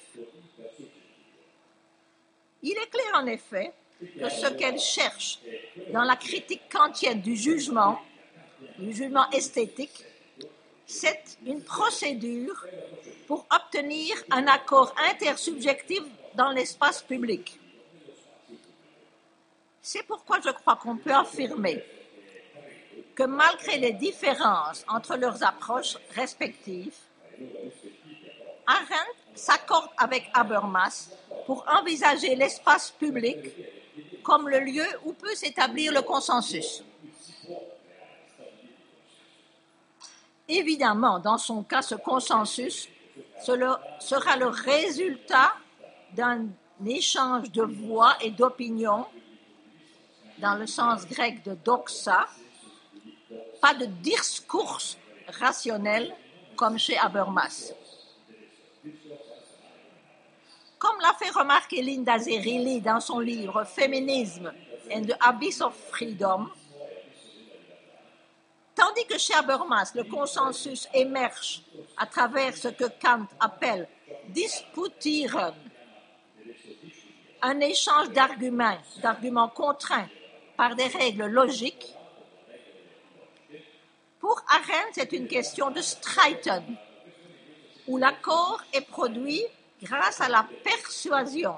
Il 2.62 2.72
est 2.72 2.90
clair 2.90 3.12
en 3.14 3.26
effet 3.26 3.72
que 4.00 4.28
ce 4.28 4.46
qu'elle 4.48 4.78
cherche 4.78 5.40
dans 5.92 6.04
la 6.04 6.16
critique 6.16 6.68
kantienne 6.70 7.20
du 7.20 7.36
jugement, 7.36 8.00
du 8.78 8.92
jugement 8.92 9.28
esthétique, 9.30 10.04
c'est 10.86 11.38
une 11.46 11.62
procédure 11.62 12.66
pour 13.26 13.46
obtenir 13.54 14.16
un 14.30 14.46
accord 14.46 14.94
intersubjectif 15.10 16.02
dans 16.34 16.50
l'espace 16.50 17.02
public. 17.02 17.59
C'est 19.82 20.02
pourquoi 20.04 20.40
je 20.40 20.50
crois 20.50 20.76
qu'on 20.76 20.96
peut 20.96 21.12
affirmer 21.12 21.82
que 23.14 23.22
malgré 23.25 23.78
les 23.78 23.92
différences 23.92 24.84
entre 24.88 25.16
leurs 25.16 25.42
approches 25.42 25.96
respectives, 26.14 26.96
Arendt 28.66 29.16
s'accorde 29.34 29.90
avec 29.96 30.30
Habermas 30.34 31.10
pour 31.46 31.64
envisager 31.68 32.34
l'espace 32.37 32.90
public 32.90 33.38
comme 34.22 34.49
le 34.49 34.60
lieu 34.60 34.87
où 35.04 35.12
peut 35.12 35.34
s'établir 35.34 35.92
le 35.92 36.02
consensus. 36.02 36.84
Évidemment, 40.49 41.18
dans 41.18 41.38
son 41.38 41.62
cas, 41.62 41.82
ce 41.82 41.94
consensus 41.94 42.88
sera 43.40 44.37
le 44.37 44.46
résultat 44.46 45.52
d'un 46.12 46.46
échange 46.84 47.50
de 47.50 47.62
voix 47.62 48.16
et 48.20 48.30
d'opinions, 48.30 49.06
dans 50.40 50.54
le 50.54 50.66
sens 50.66 51.06
grec 51.06 51.44
de 51.44 51.54
doxa, 51.54 52.26
pas 53.61 53.75
de 53.75 53.87
discours 53.87 54.80
rationnel 55.38 56.14
comme 56.56 56.78
chez 56.78 56.97
Habermas. 56.97 57.73
Comme 60.78 60.99
l'a 61.00 61.14
fait 61.18 61.30
remarquer 61.30 61.82
Linda 61.82 62.18
Zerilli 62.18 62.80
dans 62.80 63.00
son 63.00 63.18
livre 63.18 63.64
Féminisme 63.64 64.52
and 64.90 65.02
the 65.02 65.16
Abyss 65.20 65.61
of 65.61 65.75
Freedom, 65.90 66.49
tandis 68.75 69.04
que 69.06 69.18
chez 69.18 69.35
Habermas, 69.35 69.92
le 69.94 70.04
consensus 70.04 70.88
émerge 70.94 71.62
à 71.99 72.06
travers 72.06 72.56
ce 72.56 72.68
que 72.68 72.87
Kant 73.00 73.26
appelle 73.38 73.87
disputieren, 74.28 75.54
un 77.42 77.61
échange 77.61 78.11
d'arguments, 78.11 78.78
d'arguments 79.02 79.49
contraints 79.49 80.09
par 80.60 80.76
des 80.76 80.88
règles 80.88 81.24
logiques, 81.24 81.94
pour 84.18 84.42
Arendt, 84.46 84.92
c'est 84.92 85.10
une 85.12 85.26
question 85.26 85.70
de 85.70 85.80
Streiten, 85.80 86.76
où 87.88 87.96
l'accord 87.96 88.62
est 88.74 88.82
produit 88.82 89.42
grâce 89.82 90.20
à 90.20 90.28
la 90.28 90.46
persuasion, 90.62 91.56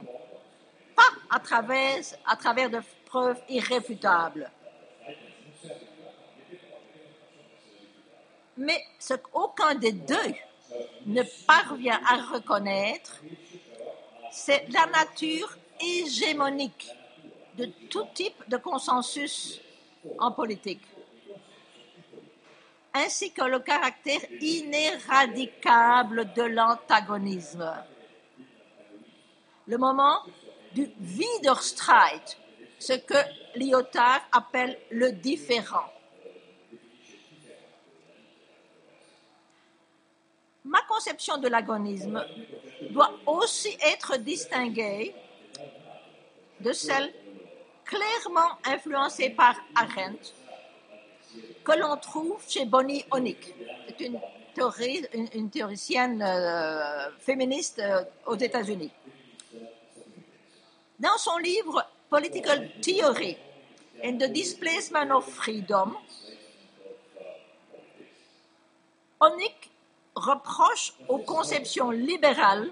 pas 0.94 1.11
à 1.30 1.40
travers, 1.40 1.99
à 2.25 2.37
travers 2.37 2.71
de 2.71 2.80
preuves 3.04 3.42
irréfutables. 3.49 4.49
Mais 8.56 8.85
ce 9.00 9.14
qu'aucun 9.14 9.75
des 9.75 9.90
deux 9.90 10.32
ne 11.06 11.25
parvient 11.44 12.00
à 12.06 12.18
reconnaître, 12.35 13.21
c'est 14.30 14.64
la 14.68 14.87
nature 14.87 15.56
hégémonique 15.80 16.88
de 17.56 17.66
tout 17.90 18.06
type 18.14 18.49
de 18.49 18.56
consensus 18.56 19.61
en 20.18 20.32
politique 20.32 20.82
ainsi 22.94 23.32
que 23.32 23.42
le 23.42 23.61
caractère 23.61 24.21
inéradicable 24.41 26.32
de 26.34 26.43
l'antagonisme. 26.43 27.73
Le 29.67 29.78
moment 29.78 30.19
du 30.75 30.91
Widerstreit, 31.00 32.36
ce 32.78 32.95
que 32.95 33.15
Lyotard 33.54 34.23
appelle 34.32 34.78
le 34.91 35.12
différent. 35.12 35.91
Ma 40.65 40.82
conception 40.82 41.38
de 41.38 41.49
l'agonisme 41.49 42.25
doit 42.91 43.12
aussi 43.26 43.76
être 43.82 44.17
distinguée 44.19 45.15
de 46.60 46.73
celle 46.73 47.12
clairement 47.93 48.57
influencée 48.65 49.31
par 49.31 49.55
Arendt 49.75 50.33
que 51.65 51.73
l'on 51.73 51.97
trouve 51.97 52.43
chez 52.49 52.65
Bonnie. 52.65 53.05
C'est 53.89 54.07
une, 54.07 54.19
une, 55.35 55.50
théoricienne 55.50 56.23
euh, 56.23 57.11
féministe 57.19 57.78
euh, 57.78 58.02
aux 58.26 58.37
États-Unis. 58.37 58.91
Dans 60.99 61.19
son 61.19 61.37
livre 61.39 61.85
Political 62.09 62.71
Theory 62.81 63.37
and 64.05 64.19
the 64.19 64.31
Displacement 64.31 65.11
of 65.17 65.28
Freedom, 65.28 65.95
Honig 69.21 69.55
reproche 70.15 70.95
aux 71.09 71.19
conceptions 71.19 71.91
libérales 71.91 72.69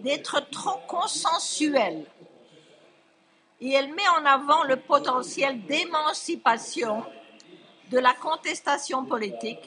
d'être 0.00 0.40
trop 0.50 0.78
consensuelles 0.86 2.04
et 3.60 3.72
elle 3.72 3.92
met 3.94 4.08
en 4.20 4.24
avant 4.24 4.64
le 4.64 4.76
potentiel 4.76 5.62
d'émancipation 5.62 7.04
de 7.90 7.98
la 7.98 8.12
contestation 8.14 9.04
politique 9.04 9.62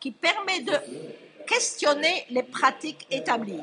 qui 0.00 0.12
permet 0.12 0.60
de 0.60 0.72
questionner 1.46 2.26
les 2.30 2.42
pratiques 2.42 3.06
établies. 3.10 3.60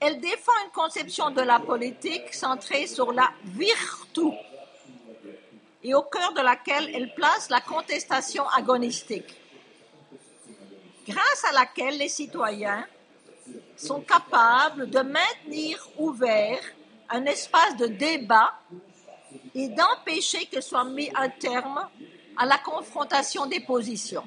Elle 0.00 0.20
défend 0.20 0.52
une 0.66 0.72
conception 0.72 1.30
de 1.30 1.40
la 1.40 1.60
politique 1.60 2.34
centrée 2.34 2.86
sur 2.86 3.12
la 3.12 3.30
virtu 3.44 4.28
et 5.82 5.94
au 5.94 6.02
cœur 6.02 6.32
de 6.34 6.40
laquelle 6.40 6.90
elle 6.94 7.14
place 7.14 7.48
la 7.48 7.60
contestation 7.60 8.46
agonistique, 8.48 9.34
grâce 11.08 11.44
à 11.48 11.52
laquelle 11.52 11.96
les 11.96 12.08
citoyens 12.08 12.86
sont 13.76 14.00
capables 14.00 14.88
de 14.88 15.00
maintenir 15.00 15.88
ouvert 15.98 16.60
un 17.10 17.24
espace 17.26 17.76
de 17.76 17.86
débat 17.86 18.54
et 19.54 19.68
d'empêcher 19.68 20.46
que 20.46 20.60
soit 20.60 20.84
mis 20.84 21.10
un 21.14 21.28
terme 21.28 21.88
à 22.36 22.46
la 22.46 22.58
confrontation 22.58 23.46
des 23.46 23.60
positions. 23.60 24.26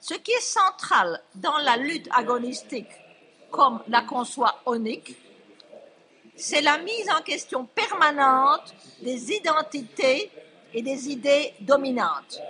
Ce 0.00 0.14
qui 0.14 0.32
est 0.32 0.40
central 0.40 1.22
dans 1.34 1.58
la 1.58 1.76
lutte 1.76 2.08
agonistique, 2.12 2.90
comme 3.50 3.82
la 3.88 4.02
conçoit 4.02 4.60
Onic, 4.66 5.16
c'est 6.36 6.62
la 6.62 6.78
mise 6.78 7.08
en 7.10 7.22
question 7.22 7.66
permanente 7.66 8.74
des 9.02 9.32
identités 9.32 10.30
et 10.72 10.82
des 10.82 11.10
idées 11.10 11.54
dominantes. 11.60 12.40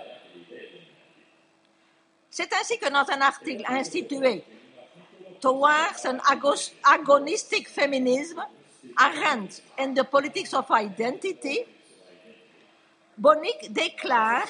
C'est 2.31 2.53
ainsi 2.53 2.79
que 2.79 2.89
dans 2.89 3.05
un 3.11 3.19
article 3.19 3.65
institué 3.67 4.45
towards 5.41 6.05
an 6.05 6.19
agonistic 6.85 7.67
feminism, 7.67 8.41
Arendt 8.97 9.61
and 9.77 9.95
the 9.95 10.03
Politics 10.03 10.53
of 10.53 10.65
Identity, 10.71 11.65
Bonnick 13.17 13.73
déclare 13.73 14.47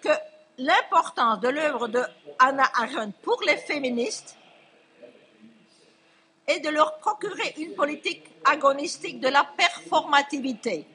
que 0.00 0.08
l'importance 0.56 1.40
de 1.40 1.48
l'œuvre 1.48 1.88
de 1.88 2.02
Hannah 2.38 2.70
Arendt 2.74 3.14
pour 3.22 3.42
les 3.42 3.58
féministes 3.58 4.38
est 6.46 6.60
de 6.60 6.70
leur 6.70 6.96
procurer 6.98 7.54
une 7.58 7.74
politique 7.74 8.24
agonistique 8.46 9.20
de 9.20 9.28
la 9.28 9.44
performativité, 9.44 10.86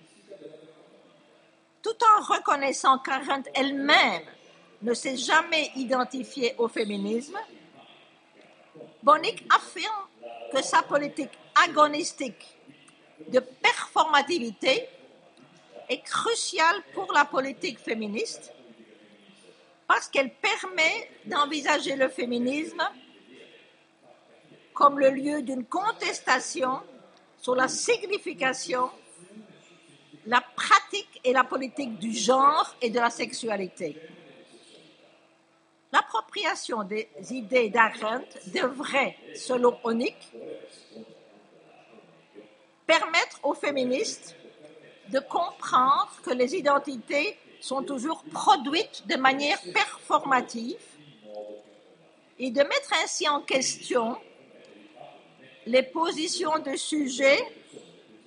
tout 1.82 1.98
en 2.18 2.22
reconnaissant 2.24 3.00
qu'Arendt 3.00 3.50
elle-même 3.54 4.24
ne 4.82 4.94
s'est 4.94 5.18
jamais 5.18 5.72
identifié 5.76 6.56
au 6.58 6.68
féminisme, 6.68 7.38
Bonnick 9.04 9.44
affirme 9.54 10.08
que 10.54 10.62
sa 10.62 10.82
politique 10.84 11.32
agonistique 11.68 12.58
de 13.28 13.40
performativité 13.40 14.88
est 15.90 16.02
cruciale 16.02 16.82
pour 16.94 17.12
la 17.14 17.26
politique 17.26 17.80
féministe 17.80 18.54
parce 19.88 20.08
qu'elle 20.08 20.34
permet 20.34 21.10
d'envisager 21.26 21.96
le 21.96 22.08
féminisme 22.08 22.82
comme 24.74 25.00
le 25.00 25.10
lieu 25.10 25.42
d'une 25.42 25.66
contestation 25.66 26.80
sur 27.42 27.56
la 27.56 27.68
signification, 27.68 28.90
la 30.26 30.42
pratique 30.56 31.20
et 31.24 31.34
la 31.34 31.44
politique 31.44 31.98
du 31.98 32.14
genre 32.14 32.76
et 32.82 32.90
de 32.90 33.00
la 33.00 33.10
sexualité. 33.10 33.98
l'appropriation 35.92 36.84
des 36.84 37.10
idées 37.32 37.70
d'Arendt 37.70 38.26
devrait, 38.54 39.18
selon 39.36 39.78
Onick, 39.84 40.16
permettre 42.86 43.40
aux 43.44 43.54
féministes 43.54 44.36
de 45.10 45.20
comprendre 45.20 46.12
que 46.24 46.32
les 46.32 46.56
identités 46.56 47.38
sont 47.60 47.84
toujours 47.84 48.24
produites 48.32 49.06
de 49.08 49.18
manière 49.18 49.60
performative 49.74 50.80
et 52.40 52.50
de 52.50 52.62
mettre 52.62 52.94
ainsi 53.04 53.28
en 53.28 53.42
question 53.42 54.18
les 55.66 55.84
positions 55.84 56.58
de 56.60 56.76
sujets 56.76 57.40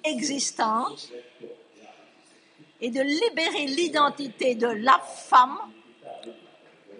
existantes 0.04 1.10
et 2.80 2.90
de 2.90 3.00
libérer 3.00 3.66
l'identité 3.66 4.54
de 4.54 4.66
la 4.66 4.98
femme 4.98 5.58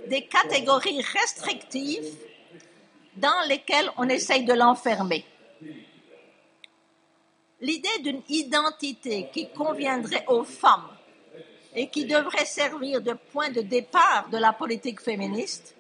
des 0.08 0.26
catégories 0.26 1.00
restrictives 1.00 2.14
dans 3.16 3.48
lesquelles 3.48 3.90
on 3.96 4.08
essaye 4.08 4.44
de 4.44 4.52
l'enfermer. 4.52 5.24
L'idée 7.60 7.98
d'une 8.00 8.22
identité 8.28 9.28
qui 9.32 9.48
conviendrait 9.50 10.24
aux 10.28 10.44
femmes 10.44 10.88
et 11.74 11.88
qui 11.88 12.04
devrait 12.04 12.44
servir 12.44 13.00
de 13.00 13.14
point 13.32 13.50
de 13.50 13.62
départ 13.62 14.28
de 14.30 14.38
la 14.38 14.52
politique 14.52 15.00
féministe 15.00 15.74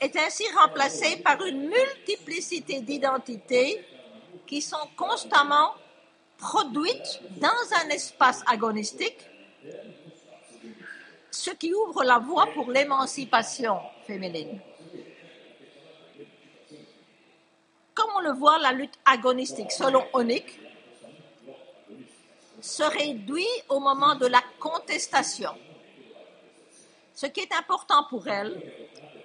est 0.00 0.16
ainsi 0.16 0.44
remplacée 0.54 1.16
par 1.16 1.44
une 1.44 1.68
multiplicité 1.68 2.80
d'identités 2.80 3.84
qui 4.46 4.62
sont 4.62 4.76
constamment 4.96 5.74
produites 6.38 7.20
dans 7.40 7.48
un 7.84 7.88
espace 7.90 8.42
agonistique, 8.46 9.18
ce 11.30 11.50
qui 11.50 11.74
ouvre 11.74 12.04
la 12.04 12.18
voie 12.18 12.46
pour 12.54 12.70
l'émancipation 12.70 13.78
féminine. 14.06 14.60
Comme 17.94 18.10
on 18.16 18.20
le 18.20 18.32
voit, 18.32 18.58
la 18.58 18.72
lutte 18.72 18.98
agonistique, 19.04 19.72
selon 19.72 20.04
Onick, 20.12 20.60
se 22.60 22.84
réduit 22.84 23.46
au 23.68 23.80
moment 23.80 24.14
de 24.14 24.26
la 24.26 24.42
contestation. 24.58 25.50
Ce 27.14 27.26
qui 27.26 27.40
est 27.40 27.52
important 27.52 28.04
pour 28.08 28.26
elle, 28.28 28.60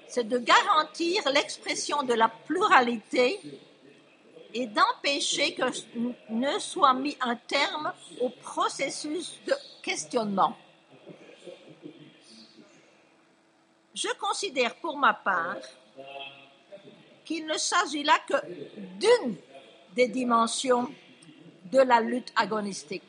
c'est 0.08 0.28
de 0.28 0.40
garantir 0.40 1.30
l'expression 1.32 2.04
de 2.04 2.14
la 2.14 2.30
pluralité 2.30 3.40
et 4.54 4.68
d'empêcher 4.68 5.56
que 5.56 5.64
ne 6.30 6.60
soit 6.60 6.94
mis 6.94 7.18
un 7.22 7.36
terme 7.36 7.92
au 8.22 8.30
processus 8.30 9.40
de 9.48 9.54
questionnement. 9.82 10.56
Je 13.94 14.10
considère 14.20 14.76
pour 14.76 14.98
ma 14.98 15.14
part 15.14 15.58
qu'il 17.26 17.46
ne 17.46 17.58
s'agit 17.58 18.04
là 18.04 18.18
que 18.28 18.36
d'une 19.00 19.36
des 19.96 20.08
dimensions 20.08 20.90
de 21.66 21.80
la 21.80 22.02
lutte 22.02 22.32
agonistique, 22.36 23.04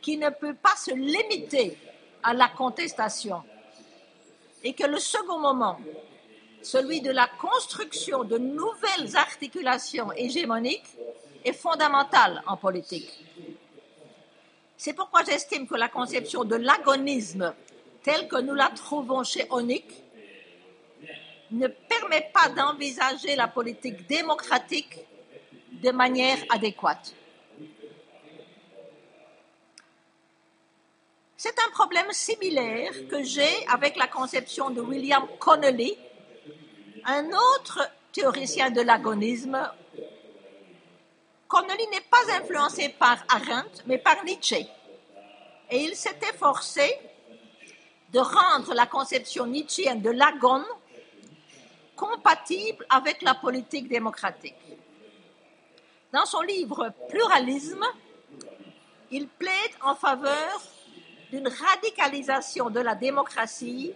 qui 0.00 0.16
ne 0.16 0.30
peut 0.30 0.54
pas 0.54 0.76
se 0.76 0.92
limiter 0.92 1.76
à 2.22 2.32
la 2.32 2.48
contestation 2.48 3.42
et 4.62 4.72
que 4.72 4.86
le 4.86 4.98
second 4.98 5.38
moment, 5.38 5.78
celui 6.62 7.00
de 7.00 7.10
la 7.10 7.28
construction 7.40 8.24
de 8.24 8.38
nouvelles 8.38 9.16
articulations 9.16 10.12
hégémoniques, 10.12 10.96
est 11.44 11.52
fondamental 11.52 12.42
en 12.46 12.56
politique. 12.56 13.24
C'est 14.76 14.92
pourquoi 14.92 15.24
j'estime 15.24 15.66
que 15.66 15.74
la 15.74 15.88
conception 15.88 16.44
de 16.44 16.56
l'agonisme 16.56 17.54
telle 18.02 18.28
que 18.28 18.40
nous 18.40 18.54
la 18.54 18.70
trouvons 18.70 19.24
chez 19.24 19.46
Onick 19.50 19.84
ne 21.50 21.66
permet 21.66 22.30
pas 22.32 22.48
d'envisager 22.48 23.34
la 23.34 23.48
politique 23.48 24.06
démocratique 24.06 24.98
de 25.72 25.90
manière 25.90 26.38
adéquate. 26.50 27.14
C'est 31.36 31.54
un 31.60 31.70
problème 31.70 32.10
similaire 32.10 32.92
que 33.08 33.22
j'ai 33.22 33.66
avec 33.68 33.96
la 33.96 34.08
conception 34.08 34.70
de 34.70 34.80
William 34.80 35.24
Connolly, 35.38 35.96
un 37.04 37.26
autre 37.26 37.88
théoricien 38.12 38.70
de 38.70 38.80
l'agonisme. 38.80 39.58
Connolly 41.46 41.86
n'est 41.88 42.06
pas 42.10 42.40
influencé 42.40 42.90
par 42.90 43.18
Arendt, 43.28 43.82
mais 43.86 43.98
par 43.98 44.24
Nietzsche. 44.24 44.66
Et 45.70 45.82
il 45.82 45.96
s'est 45.96 46.18
efforcé 46.32 46.98
de 48.12 48.18
rendre 48.18 48.74
la 48.74 48.86
conception 48.86 49.46
nietzschéenne 49.46 50.00
de 50.00 50.10
l'agone 50.10 50.64
compatible 51.96 52.86
avec 52.88 53.22
la 53.22 53.34
politique 53.34 53.88
démocratique. 53.88 54.54
Dans 56.12 56.24
son 56.24 56.40
livre 56.40 56.92
Pluralisme, 57.10 57.84
il 59.10 59.28
plaide 59.28 59.74
en 59.82 59.94
faveur 59.94 60.60
d'une 61.30 61.48
radicalisation 61.48 62.70
de 62.70 62.80
la 62.80 62.94
démocratie 62.94 63.92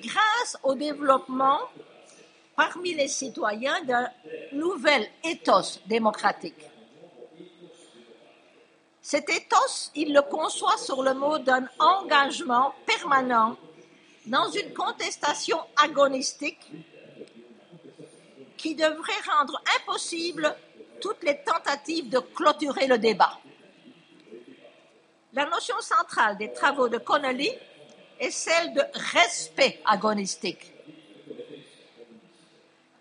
grâce 0.00 0.58
au 0.62 0.74
développement 0.74 1.60
parmi 2.60 2.92
les 2.92 3.08
citoyens 3.08 3.80
d'un 3.84 4.10
nouvel 4.52 5.08
ethos 5.24 5.80
démocratique. 5.86 6.62
Cet 9.00 9.30
ethos, 9.30 9.90
il 9.94 10.12
le 10.12 10.20
conçoit 10.20 10.76
sur 10.76 11.02
le 11.02 11.14
mot 11.14 11.38
d'un 11.38 11.66
engagement 11.78 12.74
permanent 12.84 13.56
dans 14.26 14.50
une 14.50 14.74
contestation 14.74 15.58
agonistique 15.82 16.70
qui 18.58 18.74
devrait 18.74 19.24
rendre 19.38 19.58
impossible 19.78 20.54
toutes 21.00 21.22
les 21.22 21.40
tentatives 21.42 22.10
de 22.10 22.18
clôturer 22.18 22.86
le 22.86 22.98
débat. 22.98 23.38
La 25.32 25.46
notion 25.46 25.80
centrale 25.80 26.36
des 26.36 26.52
travaux 26.52 26.90
de 26.90 26.98
Connolly 26.98 27.52
est 28.18 28.30
celle 28.30 28.74
de 28.74 28.82
respect 29.14 29.80
agonistique, 29.86 30.74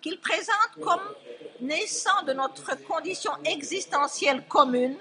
qu'il 0.01 0.19
présente 0.19 0.71
comme 0.81 1.01
naissant 1.62 2.23
de 2.23 2.33
notre 2.33 2.75
condition 2.83 3.31
existentielle 3.43 4.45
commune 4.47 4.97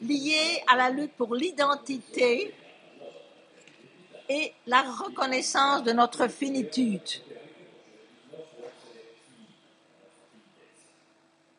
liée 0.00 0.62
à 0.68 0.76
la 0.76 0.90
lutte 0.90 1.14
pour 1.14 1.34
l'identité 1.34 2.54
et 4.28 4.52
la 4.66 4.82
reconnaissance 4.82 5.82
de 5.82 5.92
notre 5.92 6.28
finitude. 6.28 7.08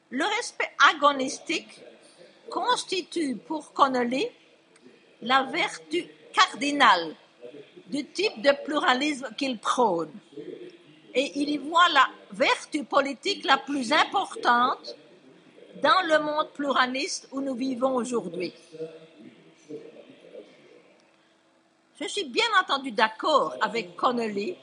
Le 0.10 0.26
respect 0.38 0.72
agonistique 0.92 1.82
constitue 2.50 3.36
pour 3.36 3.74
Connolly 3.74 4.28
la 5.22 5.44
vertu 5.44 6.06
cardinale 6.34 7.16
du 7.88 8.06
type 8.06 8.42
de 8.42 8.52
pluralisme 8.64 9.30
qu'il 9.38 9.58
prône. 9.58 10.12
Et 11.14 11.32
il 11.40 11.50
y 11.50 11.58
voit 11.58 11.90
la 11.90 12.08
vertu 12.32 12.84
politique 12.84 13.46
la 13.46 13.58
plus 13.58 13.92
importante 13.92 14.96
dans 15.82 16.02
le 16.08 16.20
monde 16.20 16.50
pluraliste 16.54 17.28
où 17.32 17.42
nous 17.42 17.56
vivons 17.56 17.96
aujourd'hui. 17.96 18.54
Je 22.00 22.08
suis 22.08 22.26
bien 22.26 22.46
entendu 22.62 22.92
d'accord 22.92 23.56
avec 23.62 23.96
Connolly 23.96 24.56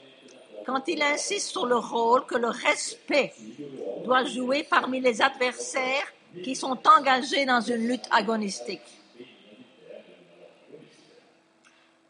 quand 0.65 0.87
il 0.87 1.01
insiste 1.01 1.49
sur 1.49 1.65
le 1.65 1.77
rôle 1.77 2.25
que 2.25 2.35
le 2.35 2.49
respect 2.49 3.33
doit 4.03 4.25
jouer 4.25 4.63
parmi 4.63 4.99
les 4.99 5.21
adversaires 5.21 6.07
qui 6.43 6.55
sont 6.55 6.77
engagés 6.97 7.45
dans 7.45 7.61
une 7.61 7.87
lutte 7.87 8.07
agonistique 8.11 8.81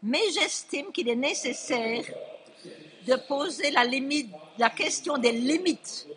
mais 0.04 0.22
j'estime 0.34 0.92
qu'il 0.92 1.10
est 1.10 1.16
nécessaire 1.16 2.04
de 3.08 3.16
poser 3.16 3.72
la, 3.72 4.70
question 4.70 5.18
des 5.18 5.32
limites 5.32 6.08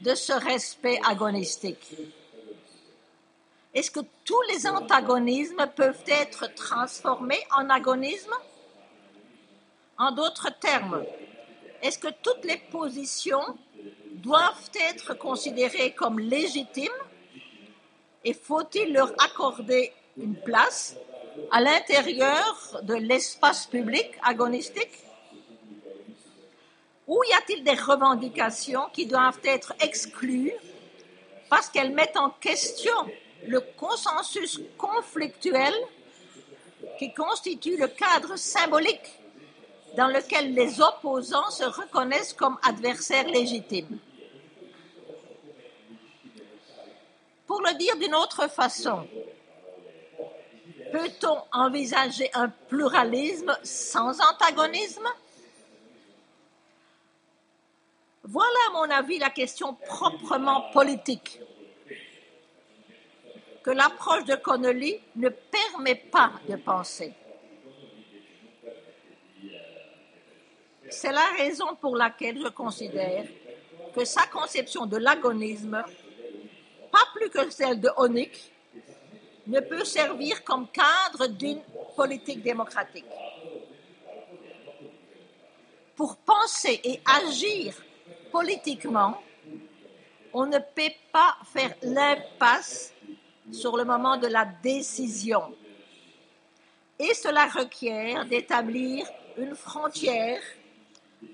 de 0.00 0.14
ce 0.14 0.32
respect 0.32 1.00
agonistique. 1.04 1.96
Est-ce 3.72 3.90
que 3.90 4.00
tous 4.24 4.42
les 4.52 4.66
antagonismes 4.66 5.66
peuvent 5.74 6.04
être 6.06 6.54
transformés 6.54 7.42
en 7.56 7.68
agonisme? 7.70 8.34
En 9.98 10.12
d'autres 10.12 10.50
termes, 10.60 11.04
est-ce 11.82 11.98
que 11.98 12.12
toutes 12.22 12.44
les 12.44 12.58
positions 12.70 13.58
doivent 14.12 14.70
être 14.90 15.14
considérées 15.14 15.92
comme 15.94 16.18
légitimes? 16.18 17.00
Et 18.24 18.32
faut-il 18.32 18.92
leur 18.92 19.12
accorder 19.22 19.92
une 20.16 20.36
place 20.36 20.96
à 21.50 21.60
l'intérieur 21.60 22.80
de 22.82 22.94
l'espace 22.94 23.66
public 23.66 24.10
agonistique? 24.22 25.04
Ou 27.06 27.22
y 27.28 27.32
a-t-il 27.34 27.62
des 27.64 27.74
revendications 27.74 28.86
qui 28.92 29.06
doivent 29.06 29.40
être 29.44 29.74
exclues 29.80 30.52
parce 31.50 31.68
qu'elles 31.68 31.92
mettent 31.92 32.16
en 32.16 32.30
question 32.30 32.94
le 33.46 33.60
consensus 33.76 34.60
conflictuel 34.78 35.74
qui 36.98 37.12
constitue 37.12 37.76
le 37.76 37.88
cadre 37.88 38.36
symbolique 38.36 39.18
dans 39.96 40.08
lequel 40.08 40.54
les 40.54 40.80
opposants 40.80 41.50
se 41.50 41.64
reconnaissent 41.64 42.32
comme 42.32 42.58
adversaires 42.62 43.28
légitimes? 43.28 43.98
Pour 47.46 47.60
le 47.60 47.74
dire 47.74 47.96
d'une 47.96 48.14
autre 48.14 48.48
façon, 48.48 49.06
peut-on 50.90 51.38
envisager 51.52 52.30
un 52.32 52.48
pluralisme 52.48 53.56
sans 53.62 54.18
antagonisme? 54.20 55.06
Voilà, 58.26 58.56
à 58.68 58.72
mon 58.72 58.90
avis, 58.90 59.18
la 59.18 59.28
question 59.28 59.74
proprement 59.74 60.70
politique 60.72 61.40
que 63.62 63.70
l'approche 63.70 64.24
de 64.24 64.34
Connolly 64.34 64.98
ne 65.16 65.28
permet 65.28 65.94
pas 65.94 66.32
de 66.48 66.56
penser. 66.56 67.12
C'est 70.88 71.12
la 71.12 71.26
raison 71.36 71.74
pour 71.76 71.96
laquelle 71.96 72.40
je 72.40 72.48
considère 72.48 73.26
que 73.94 74.04
sa 74.06 74.26
conception 74.26 74.86
de 74.86 74.96
l'agonisme, 74.96 75.82
pas 76.90 77.06
plus 77.14 77.28
que 77.28 77.50
celle 77.50 77.80
de 77.80 77.90
Honeck, 77.96 78.52
ne 79.46 79.60
peut 79.60 79.84
servir 79.84 80.42
comme 80.44 80.68
cadre 80.68 81.26
d'une 81.26 81.60
politique 81.94 82.42
démocratique. 82.42 83.04
Pour 85.94 86.16
penser 86.16 86.80
et 86.84 87.00
agir 87.04 87.74
politiquement, 88.34 89.22
on 90.32 90.46
ne 90.46 90.58
peut 90.58 90.90
pas 91.12 91.36
faire 91.52 91.72
l'impasse 91.82 92.92
sur 93.52 93.76
le 93.76 93.84
moment 93.84 94.16
de 94.16 94.26
la 94.26 94.44
décision. 94.44 95.54
Et 96.98 97.14
cela 97.14 97.46
requiert 97.46 98.24
d'établir 98.24 99.06
une 99.38 99.54
frontière 99.54 100.40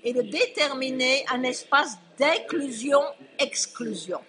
et 0.03 0.13
de 0.13 0.21
déterminer 0.21 1.25
un 1.31 1.41
espace 1.41 1.97
d'inclusion-exclusion. 2.19 4.21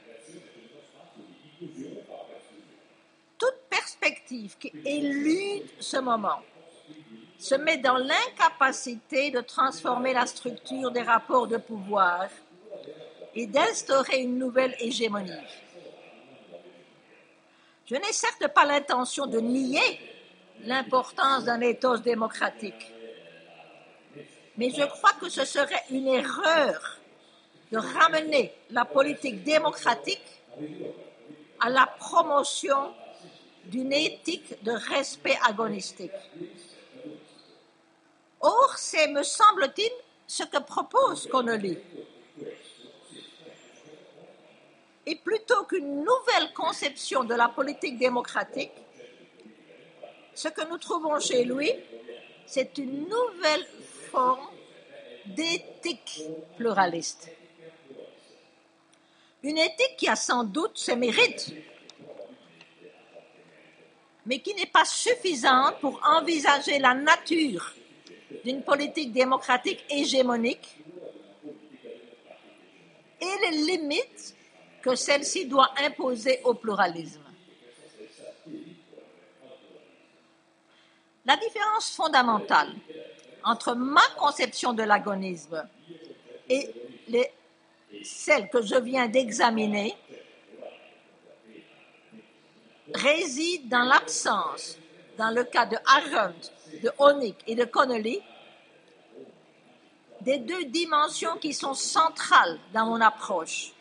Toute 3.38 3.58
perspective 3.68 4.56
qui 4.56 4.72
élude 4.86 5.68
ce 5.78 5.98
moment 5.98 6.40
se 7.38 7.54
met 7.54 7.76
dans 7.76 7.98
l'incapacité 7.98 9.30
de 9.30 9.42
transformer 9.42 10.14
la 10.14 10.24
structure 10.24 10.90
des 10.90 11.02
rapports 11.02 11.46
de 11.46 11.58
pouvoir 11.58 12.30
et 13.34 13.46
d'instaurer 13.46 14.18
une 14.18 14.38
nouvelle 14.38 14.74
hégémonie. 14.78 15.32
Je 17.86 17.94
n'ai 17.94 18.12
certes 18.12 18.48
pas 18.48 18.64
l'intention 18.64 19.26
de 19.26 19.40
nier 19.40 20.00
l'importance 20.64 21.44
d'un 21.44 21.60
éthos 21.60 21.98
démocratique, 21.98 22.92
mais 24.56 24.70
je 24.70 24.84
crois 24.84 25.12
que 25.20 25.28
ce 25.28 25.44
serait 25.44 25.82
une 25.90 26.08
erreur 26.08 26.98
de 27.72 27.78
ramener 27.78 28.52
la 28.70 28.84
politique 28.84 29.42
démocratique 29.42 30.22
à 31.60 31.70
la 31.70 31.86
promotion 31.86 32.92
d'une 33.64 33.92
éthique 33.92 34.62
de 34.62 34.72
respect 34.72 35.38
agonistique. 35.46 36.10
Or, 38.40 38.74
c'est, 38.76 39.08
me 39.08 39.22
semble-t-il, 39.22 39.90
ce 40.26 40.42
que 40.42 40.58
propose 40.58 41.28
Connolly. 41.28 41.78
Et 45.06 45.16
plutôt 45.16 45.64
qu'une 45.64 46.04
nouvelle 46.04 46.52
conception 46.54 47.24
de 47.24 47.34
la 47.34 47.48
politique 47.48 47.98
démocratique, 47.98 48.72
ce 50.34 50.48
que 50.48 50.68
nous 50.68 50.78
trouvons 50.78 51.18
chez 51.18 51.44
lui, 51.44 51.70
c'est 52.46 52.78
une 52.78 53.08
nouvelle 53.08 53.66
forme 54.10 54.46
d'éthique 55.26 56.22
pluraliste. 56.56 57.30
Une 59.42 59.58
éthique 59.58 59.96
qui 59.96 60.08
a 60.08 60.16
sans 60.16 60.44
doute 60.44 60.78
ses 60.78 60.94
mérites, 60.94 61.52
mais 64.24 64.38
qui 64.38 64.54
n'est 64.54 64.66
pas 64.66 64.84
suffisante 64.84 65.80
pour 65.80 66.00
envisager 66.06 66.78
la 66.78 66.94
nature 66.94 67.74
d'une 68.44 68.62
politique 68.62 69.12
démocratique 69.12 69.84
hégémonique 69.90 70.76
et 73.20 73.50
les 73.50 73.56
limites 73.64 74.36
que 74.82 74.94
celle-ci 74.94 75.46
doit 75.46 75.70
imposer 75.78 76.40
au 76.44 76.54
pluralisme. 76.54 77.22
La 81.24 81.36
différence 81.36 81.90
fondamentale 81.90 82.72
entre 83.44 83.74
ma 83.74 84.02
conception 84.18 84.72
de 84.72 84.82
l'agonisme 84.82 85.66
et 86.48 86.68
celle 88.02 88.48
que 88.48 88.62
je 88.62 88.74
viens 88.74 89.06
d'examiner 89.06 89.96
réside 92.92 93.68
dans 93.68 93.84
l'absence, 93.84 94.78
dans 95.16 95.30
le 95.30 95.44
cas 95.44 95.66
de 95.66 95.76
Arendt, 95.86 96.50
de 96.82 96.90
Honeck 96.98 97.36
et 97.46 97.54
de 97.54 97.64
Connolly, 97.64 98.20
des 100.20 100.38
deux 100.38 100.64
dimensions 100.64 101.36
qui 101.38 101.52
sont 101.52 101.74
centrales 101.74 102.58
dans 102.72 102.86
mon 102.86 103.00
approche 103.00 103.72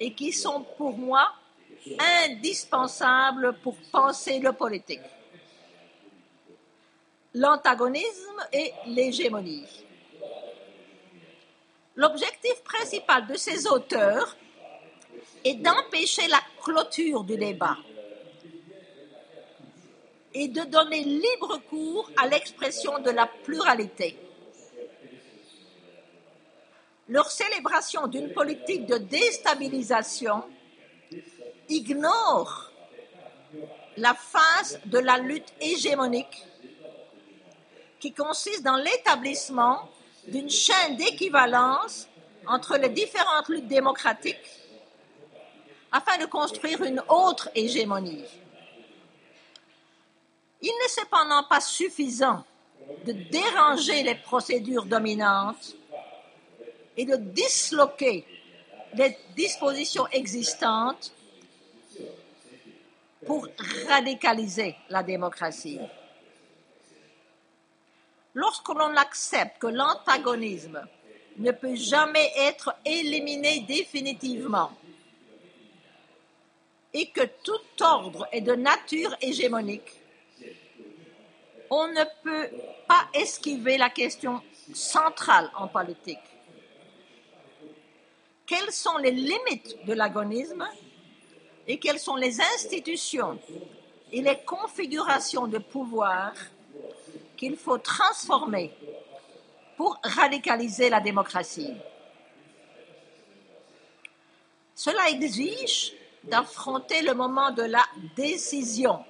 et 0.00 0.12
qui 0.12 0.32
sont 0.32 0.64
pour 0.76 0.96
moi 0.96 1.32
indispensables 2.24 3.56
pour 3.62 3.76
penser 3.92 4.38
le 4.38 4.52
politique. 4.52 5.00
L'antagonisme 7.34 8.46
et 8.52 8.72
l'hégémonie. 8.86 9.66
L'objectif 11.96 12.62
principal 12.64 13.26
de 13.26 13.34
ces 13.34 13.66
auteurs 13.66 14.36
est 15.44 15.54
d'empêcher 15.54 16.26
la 16.28 16.40
clôture 16.62 17.22
du 17.24 17.36
débat 17.36 17.76
et 20.32 20.48
de 20.48 20.62
donner 20.62 21.04
libre 21.04 21.60
cours 21.68 22.10
à 22.16 22.26
l'expression 22.26 22.98
de 23.00 23.10
la 23.10 23.26
pluralité 23.26 24.18
leur 27.08 27.30
célébration 27.30 28.06
d'une 28.06 28.32
politique 28.32 28.86
de 28.86 28.96
déstabilisation 28.96 30.44
ignore 31.68 32.70
la 33.96 34.14
phase 34.14 34.80
de 34.86 34.98
la 34.98 35.18
lutte 35.18 35.52
hégémonique 35.60 36.46
qui 38.00 38.12
consiste 38.12 38.62
dans 38.62 38.76
l'établissement 38.76 39.88
d'une 40.26 40.50
chaîne 40.50 40.96
d'équivalence 40.96 42.08
entre 42.46 42.76
les 42.76 42.88
différentes 42.88 43.48
luttes 43.48 43.68
démocratiques 43.68 44.60
afin 45.92 46.18
de 46.18 46.26
construire 46.26 46.82
une 46.82 47.02
autre 47.08 47.50
hégémonie. 47.54 48.24
Il 50.60 50.68
n'est 50.68 50.88
cependant 50.88 51.44
pas 51.44 51.60
suffisant 51.60 52.44
de 53.06 53.12
déranger 53.12 54.02
les 54.02 54.14
procédures 54.16 54.86
dominantes 54.86 55.76
et 56.96 57.04
de 57.04 57.16
disloquer 57.16 58.24
les 58.94 59.16
dispositions 59.36 60.06
existantes 60.08 61.12
pour 63.26 63.48
radicaliser 63.88 64.76
la 64.90 65.02
démocratie. 65.02 65.80
Lorsque 68.34 68.68
l'on 68.68 68.96
accepte 68.96 69.58
que 69.58 69.68
l'antagonisme 69.68 70.86
ne 71.38 71.50
peut 71.50 71.74
jamais 71.74 72.30
être 72.36 72.74
éliminé 72.84 73.60
définitivement 73.60 74.72
et 76.92 77.06
que 77.10 77.22
tout 77.42 77.82
ordre 77.82 78.28
est 78.30 78.40
de 78.40 78.54
nature 78.54 79.16
hégémonique, 79.20 80.00
on 81.70 81.88
ne 81.88 82.04
peut 82.22 82.50
pas 82.86 83.08
esquiver 83.14 83.78
la 83.78 83.90
question 83.90 84.42
centrale 84.72 85.50
en 85.56 85.66
politique 85.66 86.33
quelles 88.46 88.72
sont 88.72 88.98
les 88.98 89.10
limites 89.10 89.76
de 89.86 89.94
l'agonisme 89.94 90.66
et 91.66 91.78
quelles 91.78 91.98
sont 91.98 92.16
les 92.16 92.40
institutions 92.40 93.38
et 94.12 94.20
les 94.20 94.38
configurations 94.44 95.46
de 95.46 95.58
pouvoir 95.58 96.32
qu'il 97.36 97.56
faut 97.56 97.78
transformer 97.78 98.72
pour 99.76 99.98
radicaliser 100.02 100.88
la 100.88 101.00
démocratie. 101.00 101.74
Cela 104.74 105.08
exige 105.10 105.92
d'affronter 106.24 107.02
le 107.02 107.14
moment 107.14 107.50
de 107.50 107.62
la 107.62 107.84
décision 108.16 109.04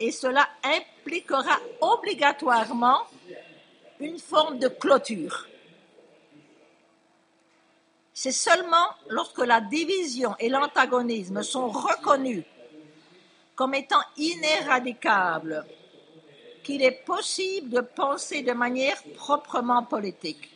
et 0.00 0.10
cela 0.10 0.48
impliquera 0.62 1.58
obligatoirement 1.80 3.02
une 4.00 4.18
forme 4.18 4.58
de 4.58 4.68
clôture. 4.68 5.46
C'est 8.16 8.30
seulement 8.30 8.86
lorsque 9.08 9.44
la 9.44 9.60
division 9.60 10.36
et 10.38 10.48
l'antagonisme 10.48 11.42
sont 11.42 11.68
reconnus 11.68 12.44
comme 13.56 13.74
étant 13.74 14.02
inéradicables 14.16 15.66
qu'il 16.62 16.82
est 16.82 17.04
possible 17.04 17.70
de 17.70 17.80
penser 17.80 18.42
de 18.42 18.52
manière 18.52 19.02
proprement 19.16 19.82
politique. 19.82 20.48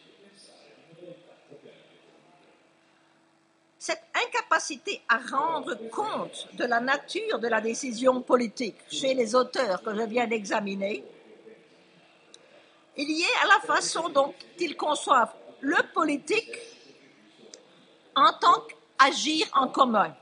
Cette 3.77 4.05
incapacité 4.15 5.03
à 5.09 5.19
rendre 5.19 5.75
compte 5.91 6.49
de 6.55 6.65
la 6.65 6.79
nature 6.79 7.41
de 7.41 7.49
la 7.49 7.61
décision 7.61 8.21
politique 8.23 8.77
chez 8.89 9.15
les 9.15 9.35
auteurs 9.35 9.83
que 9.83 9.95
je 9.95 10.03
viens 10.03 10.29
d'examiner 10.29 11.05
est 12.97 13.05
liée 13.05 13.25
à 13.43 13.47
la 13.49 13.75
façon 13.75 14.09
dont 14.11 14.33
ils 14.61 14.77
conçoivent 14.77 15.35
le 15.61 15.77
politique 15.93 16.78
en 18.19 18.33
tant 18.33 18.63
qu'agir 18.99 19.47
en 19.55 19.69
commun 19.69 20.15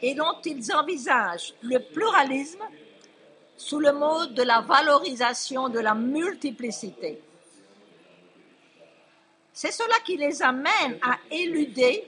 et 0.00 0.14
dont 0.14 0.40
ils 0.44 0.72
envisagent 0.72 1.54
le 1.62 1.78
pluralisme 1.78 2.62
sous 3.56 3.80
le 3.80 3.92
mode 3.92 4.34
de 4.34 4.42
la 4.42 4.60
valorisation 4.60 5.68
de 5.68 5.80
la 5.80 5.94
multiplicité. 5.94 7.20
C'est 9.52 9.72
cela 9.72 9.98
qui 10.04 10.16
les 10.16 10.40
amène 10.40 10.98
à 11.02 11.18
éluder 11.30 12.06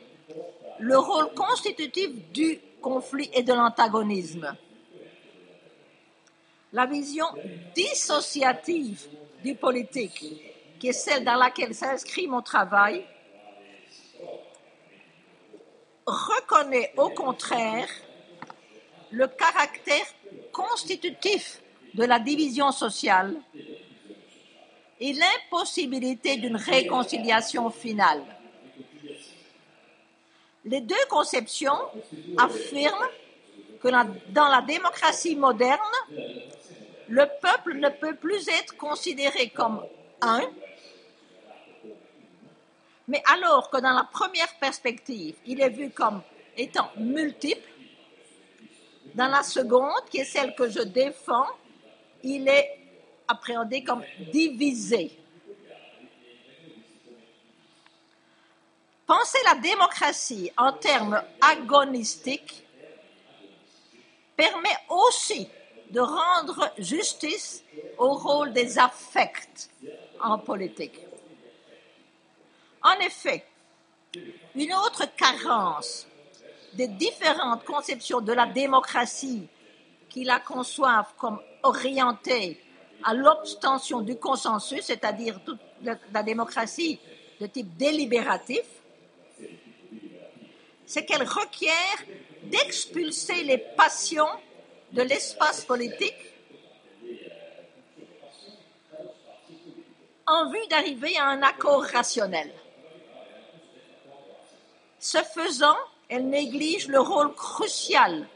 le 0.79 0.97
rôle 0.97 1.35
constitutif 1.35 2.11
du 2.33 2.61
conflit 2.81 3.29
et 3.35 3.43
de 3.43 3.53
l'antagonisme. 3.53 4.57
La 6.73 6.87
vision 6.87 7.27
dissociative 7.75 9.09
du 9.43 9.57
politique, 9.57 10.79
qui 10.79 10.89
est 10.89 10.93
celle 10.93 11.25
dans 11.25 11.35
laquelle 11.35 11.75
s'inscrit 11.75 12.29
mon 12.29 12.41
travail, 12.41 13.05
reconnaît 16.07 16.93
au 16.97 17.11
contraire 17.11 17.89
le 19.11 19.27
caractère 19.27 20.07
constitutif 20.53 21.61
de 21.95 22.05
la 22.05 22.19
division 22.19 22.71
sociale 22.73 23.35
et 25.01 25.13
l'impossibilité 25.13 26.37
d'une 26.37 26.57
réconciliation 26.57 27.71
finale. 27.71 28.23
Les 30.65 30.81
deux 30.81 30.95
conceptions 31.09 31.79
affirment 32.39 33.09
que 33.83 33.89
dans 34.31 34.49
la 34.49 34.61
démocratie 34.61 35.35
moderne, 35.35 35.81
le 37.09 37.27
peuple 37.41 37.79
ne 37.79 37.89
peut 37.89 38.15
plus 38.15 38.47
être 38.49 38.77
considéré 38.77 39.49
comme 39.49 39.83
un, 40.21 40.43
mais 43.11 43.23
alors 43.27 43.68
que 43.70 43.79
dans 43.79 43.90
la 43.90 44.05
première 44.05 44.55
perspective, 44.61 45.35
il 45.44 45.61
est 45.61 45.68
vu 45.68 45.90
comme 45.90 46.23
étant 46.57 46.92
multiple, 46.96 47.68
dans 49.16 49.27
la 49.27 49.42
seconde, 49.42 50.05
qui 50.09 50.18
est 50.18 50.25
celle 50.25 50.55
que 50.55 50.70
je 50.70 50.79
défends, 50.79 51.49
il 52.23 52.46
est 52.46 52.79
appréhendé 53.27 53.83
comme 53.83 54.05
divisé. 54.33 55.18
Penser 59.05 59.38
la 59.44 59.57
démocratie 59.57 60.53
en 60.57 60.73
termes 60.75 61.20
agonistiques 61.40 62.64
permet 64.37 64.77
aussi 64.88 65.49
de 65.90 65.99
rendre 65.99 66.73
justice 66.79 67.64
au 67.99 68.12
rôle 68.12 68.53
des 68.53 68.79
affects 68.79 69.68
en 70.20 70.38
politique. 70.38 71.10
En 72.83 72.99
effet, 73.01 73.45
une 74.55 74.73
autre 74.73 75.05
carence 75.16 76.07
des 76.73 76.88
différentes 76.88 77.64
conceptions 77.64 78.21
de 78.21 78.33
la 78.33 78.47
démocratie 78.47 79.47
qui 80.09 80.25
la 80.25 80.40
conçoivent 80.40 81.12
comme 81.19 81.40
orientée 81.62 82.61
à 83.05 83.14
l'obtention 83.14 84.01
du 84.01 84.16
consensus, 84.16 84.85
c'est-à-dire 84.85 85.40
toute 85.45 85.61
la, 85.83 86.23
démocratie 86.23 86.99
de 87.40 87.47
type 87.47 87.77
délibératif, 87.77 88.64
c'est 90.87 91.05
qu'elle 91.05 91.23
requiert 91.23 91.99
d'expulser 92.45 93.45
les 93.45 93.59
passions 93.59 94.29
de 94.93 95.03
l'espace 95.03 95.64
politique 95.64 96.16
en 100.27 100.51
vue 100.51 100.66
d'arriver 100.69 101.16
à 101.16 101.27
un 101.27 101.43
accord 101.43 101.85
rationnel. 101.85 102.51
Ce 105.01 105.17
faisant, 105.17 105.79
elle 106.11 106.29
néglige 106.29 106.87
le 106.89 107.01
rôle 107.01 107.35
crucial 107.35 108.29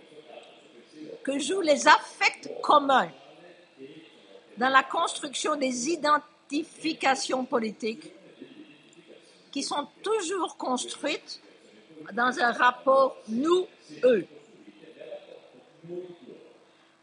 que 1.23 1.39
jouent 1.39 1.61
les 1.61 1.87
affects 1.87 2.51
communs 2.63 3.11
dans 4.57 4.71
la 4.71 4.83
construction 4.83 5.57
des 5.57 5.91
identifications 5.91 7.45
politiques 7.45 8.11
qui 9.53 9.63
sont 9.63 9.87
toujours 10.03 10.57
construites 10.57 11.43
dans 12.15 12.39
un 12.41 12.53
rapport 12.53 13.17
nous-eux. 13.29 14.27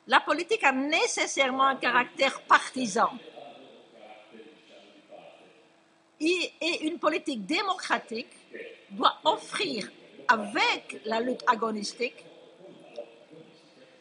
La 0.07 0.19
politique 0.21 0.63
a 0.63 0.71
nécessairement 0.71 1.67
un 1.67 1.75
caractère 1.75 2.41
partisan. 2.41 3.11
Et 6.19 6.51
une 6.83 6.99
politique 6.99 7.45
démocratique 7.45 8.27
doit 8.91 9.17
offrir, 9.23 9.89
avec 10.27 11.01
la 11.05 11.19
lutte 11.19 11.43
agonistique, 11.47 12.25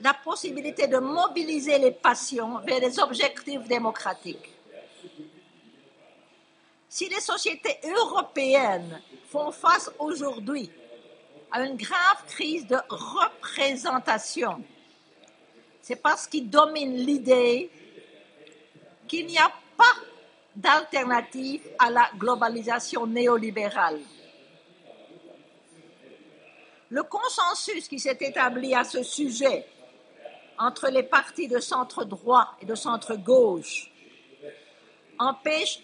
la 0.01 0.15
possibilité 0.15 0.87
de 0.87 0.99
mobiliser 0.99 1.79
les 1.79 1.91
passions 1.91 2.59
vers 2.61 2.81
des 2.81 2.99
objectifs 2.99 3.67
démocratiques. 3.69 4.51
Si 6.89 7.09
les 7.09 7.21
sociétés 7.21 7.79
européennes 7.85 9.01
font 9.29 9.53
face 9.53 9.91
aujourd'hui 9.99 10.71
à 11.53 11.63
une 11.65 11.77
grave 11.77 12.25
crise 12.27 12.67
de 12.67 12.79
représentation, 12.89 14.63
c'est 15.83 15.97
parce 15.97 16.27
qu'ils 16.27 16.49
dominent 16.49 16.97
l'idée 16.97 17.71
qu'il 19.07 19.27
n'y 19.27 19.39
a 19.39 19.53
pas 19.77 19.95
d'alternative 20.55 21.63
à 21.79 21.91
la 21.91 22.11
globalisation 22.17 23.07
néolibérale. 23.07 24.01
Le 26.91 27.05
consensus 27.05 27.87
qui 27.87 28.01
s'est 28.01 28.19
établi 28.21 28.75
à 28.75 28.83
ce 28.83 29.05
sujet 29.05 29.65
entre 30.59 30.89
les 30.89 31.05
partis 31.05 31.47
de 31.47 31.61
centre 31.61 32.05
droit 32.05 32.57
et 32.61 32.67
de 32.67 32.75
centre 32.75 33.15
gauche 33.15 33.91
empêche 35.19 35.81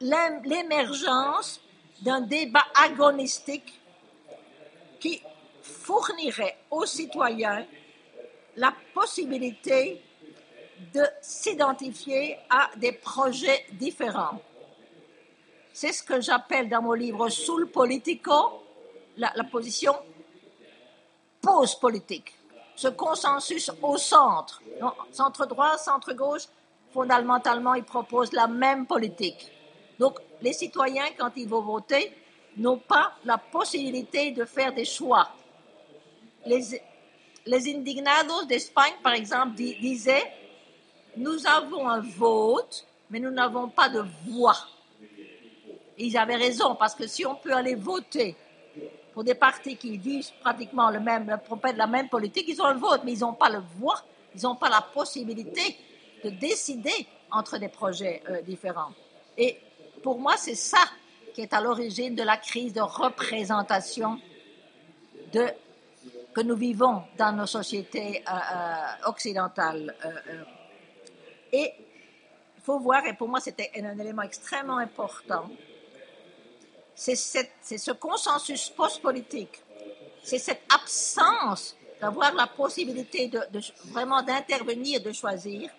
l'émergence 0.00 1.60
d'un 2.00 2.22
débat 2.22 2.64
agonistique 2.74 3.78
qui 5.00 5.20
fournirait 5.62 6.56
aux 6.70 6.86
citoyens 6.86 7.66
la 8.56 8.72
possibilité 8.94 10.02
de 10.94 11.02
s'identifier 11.20 12.38
à 12.48 12.70
des 12.76 12.92
projets 12.92 13.66
différents. 13.72 14.40
C'est 15.74 15.92
ce 15.92 16.02
que 16.02 16.22
j'appelle 16.22 16.70
dans 16.70 16.80
mon 16.80 16.94
livre 16.94 17.28
Sul 17.28 17.66
Politico 17.66 18.62
la, 19.16 19.44
position 19.44 19.94
post-politique 21.40 22.34
ce 22.76 22.88
consensus 22.88 23.70
au 23.82 23.96
centre. 23.96 24.60
centre 25.10 25.46
droit, 25.46 25.78
centre 25.78 26.12
gauche, 26.12 26.42
fondamentalement, 26.92 27.74
ils 27.74 27.84
proposent 27.84 28.32
la 28.32 28.46
même 28.46 28.86
politique. 28.86 29.50
Donc, 29.98 30.18
les 30.42 30.52
citoyens, 30.52 31.06
quand 31.18 31.30
ils 31.36 31.48
vont 31.48 31.62
voter, 31.62 32.12
n'ont 32.58 32.78
pas 32.78 33.12
la 33.24 33.38
possibilité 33.38 34.30
de 34.32 34.44
faire 34.44 34.74
des 34.74 34.84
choix. 34.84 35.28
Les 36.44 37.74
indignados 37.74 38.44
d'Espagne, 38.44 38.94
par 39.02 39.14
exemple, 39.14 39.54
disaient, 39.54 40.32
nous 41.16 41.46
avons 41.46 41.88
un 41.88 42.00
vote, 42.00 42.86
mais 43.08 43.20
nous 43.20 43.30
n'avons 43.30 43.68
pas 43.68 43.88
de 43.88 44.04
voix. 44.26 44.56
ils 45.98 46.16
avaient 46.18 46.36
raison, 46.36 46.74
parce 46.74 46.94
que 46.94 47.06
si 47.06 47.24
on 47.24 47.36
peut 47.36 47.54
aller 47.54 47.74
voter 47.74 48.36
pour 49.16 49.24
des 49.24 49.34
partis 49.34 49.78
qui 49.78 49.96
disent 49.96 50.30
pratiquement 50.42 50.90
le 50.90 51.00
même, 51.00 51.38
propètent 51.42 51.78
la 51.78 51.86
même 51.86 52.10
politique, 52.10 52.44
ils 52.48 52.60
ont 52.60 52.70
le 52.70 52.78
vote, 52.78 53.00
mais 53.02 53.14
ils 53.14 53.20
n'ont 53.20 53.32
pas 53.32 53.48
le 53.48 53.60
voix, 53.78 54.02
ils 54.34 54.42
n'ont 54.42 54.56
pas 54.56 54.68
la 54.68 54.82
possibilité 54.82 55.74
de 56.22 56.28
décider 56.28 56.92
entre 57.32 57.56
des 57.56 57.68
projets 57.68 58.22
euh, 58.28 58.42
différents. 58.42 58.92
Et 59.38 59.56
pour 60.02 60.20
moi, 60.20 60.34
c'est 60.36 60.54
ça 60.54 60.84
qui 61.32 61.40
est 61.40 61.54
à 61.54 61.62
l'origine 61.62 62.14
de 62.14 62.22
la 62.22 62.36
crise 62.36 62.74
de 62.74 62.82
représentation 62.82 64.20
que 65.32 66.42
nous 66.42 66.56
vivons 66.56 67.02
dans 67.16 67.32
nos 67.32 67.46
sociétés 67.46 68.22
euh, 68.28 68.32
euh, 68.32 69.08
occidentales. 69.08 69.94
et 71.50 71.72
il 72.58 72.62
faut 72.62 72.78
voir, 72.80 73.06
et 73.06 73.14
pour 73.14 73.28
moi 73.28 73.40
c'était 73.40 73.70
un 73.82 73.98
élément 73.98 74.22
extrêmement 74.22 74.76
important, 74.76 75.48
c'est 76.96 77.14
ce 77.14 77.92
consensus 77.92 78.70
post-politique, 78.70 79.62
c'est 80.22 80.38
cette 80.38 80.62
absence 80.74 81.76
d'avoir 82.00 82.34
la 82.34 82.46
possibilité 82.46 83.28
de, 83.28 83.40
vraiment 83.84 84.22
d'intervenir, 84.22 85.02
de 85.02 85.12
choisir, 85.12 85.70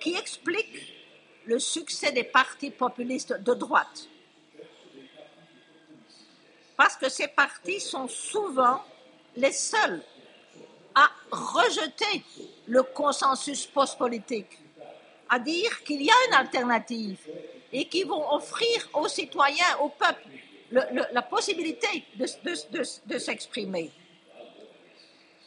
qui 0.00 0.14
explique 0.14 0.94
le 1.44 1.58
succès 1.58 2.12
des 2.12 2.22
partis 2.22 2.70
populistes 2.70 3.32
de 3.32 3.54
droite. 3.54 4.08
Parce 6.76 6.96
que 6.96 7.08
ces 7.08 7.26
partis 7.26 7.80
sont 7.80 8.06
souvent 8.06 8.80
les 9.34 9.52
seuls 9.52 10.00
à 10.94 11.10
rejeter 11.32 12.24
le 12.68 12.84
consensus 12.84 13.66
post-politique, 13.66 14.58
à 15.28 15.40
dire 15.40 15.82
qu'il 15.82 16.02
y 16.02 16.10
a 16.10 16.14
une 16.28 16.34
alternative 16.34 17.18
et 17.72 17.86
qui 17.86 18.04
vont 18.04 18.32
offrir 18.32 18.88
aux 18.94 19.08
citoyens, 19.08 19.78
au 19.80 19.88
peuple, 19.88 20.22
la 20.70 21.22
possibilité 21.22 22.04
de, 22.16 23.18
s'exprimer. 23.18 23.90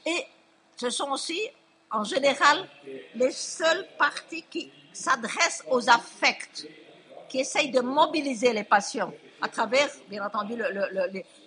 Et 0.05 0.25
ce 0.75 0.89
sont 0.89 1.11
aussi, 1.11 1.39
en 1.91 2.03
général, 2.03 2.67
les 3.15 3.31
seuls 3.31 3.87
partis 3.97 4.43
qui 4.49 4.71
s'adressent 4.93 5.63
aux 5.69 5.89
affects, 5.89 6.67
qui 7.29 7.39
essayent 7.39 7.71
de 7.71 7.81
mobiliser 7.81 8.51
les 8.53 8.63
passions 8.63 9.13
à 9.41 9.47
travers, 9.47 9.89
bien 10.07 10.25
entendu, 10.25 10.55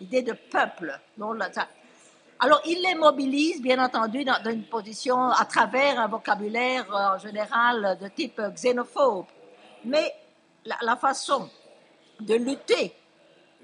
l'idée 0.01 0.23
de 0.23 0.33
peuple. 0.33 0.99
Alors, 2.41 2.61
ils 2.67 2.83
les 2.83 2.95
mobilisent, 2.95 3.63
bien 3.63 3.83
entendu, 3.83 4.25
dans, 4.25 4.43
une 4.51 4.65
position 4.65 5.31
à 5.31 5.45
travers 5.45 6.01
un 6.01 6.09
vocabulaire 6.09 6.85
euh, 6.93 7.15
en 7.15 7.19
général 7.19 7.97
de 8.01 8.09
type 8.09 8.41
xénophobe. 8.55 9.27
Mais 9.85 10.13
la 10.65 10.97
façon 10.97 11.49
de 12.21 12.35
lutter 12.35 12.95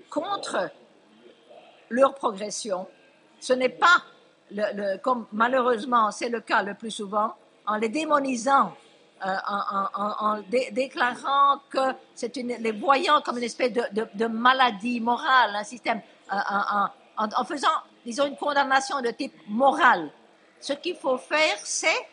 contre 0.08 0.70
leur 1.88 2.14
progression. 2.14 2.86
Ce 3.40 3.52
n'est 3.52 3.68
pas, 3.70 4.02
le, 4.50 4.96
comme 4.98 5.26
malheureusement 5.32 6.10
c'est 6.10 6.28
le 6.28 6.40
cas 6.40 6.62
le 6.62 6.74
plus 6.74 6.90
souvent, 6.90 7.34
en 7.66 7.76
les 7.76 7.88
démonisant, 7.88 8.74
euh, 9.24 9.36
en, 9.94 10.42
déclarant 10.72 11.60
que 11.68 11.94
c'est 12.14 12.36
une, 12.36 12.54
les 12.58 12.72
voyant 12.72 13.20
comme 13.20 13.38
une 13.38 13.44
espèce 13.44 13.72
de, 13.72 14.26
maladie 14.26 15.00
morale, 15.00 15.54
un 15.54 15.64
système, 15.64 16.00
euh, 16.32 16.36
en, 17.16 17.44
faisant, 17.44 17.68
disons, 18.04 18.26
une 18.26 18.36
condamnation 18.36 19.00
de 19.02 19.10
type 19.10 19.34
moral. 19.46 20.10
Ce 20.58 20.72
qu'il 20.72 20.96
faut 20.96 21.18
faire, 21.18 21.58
c'est 21.62 22.08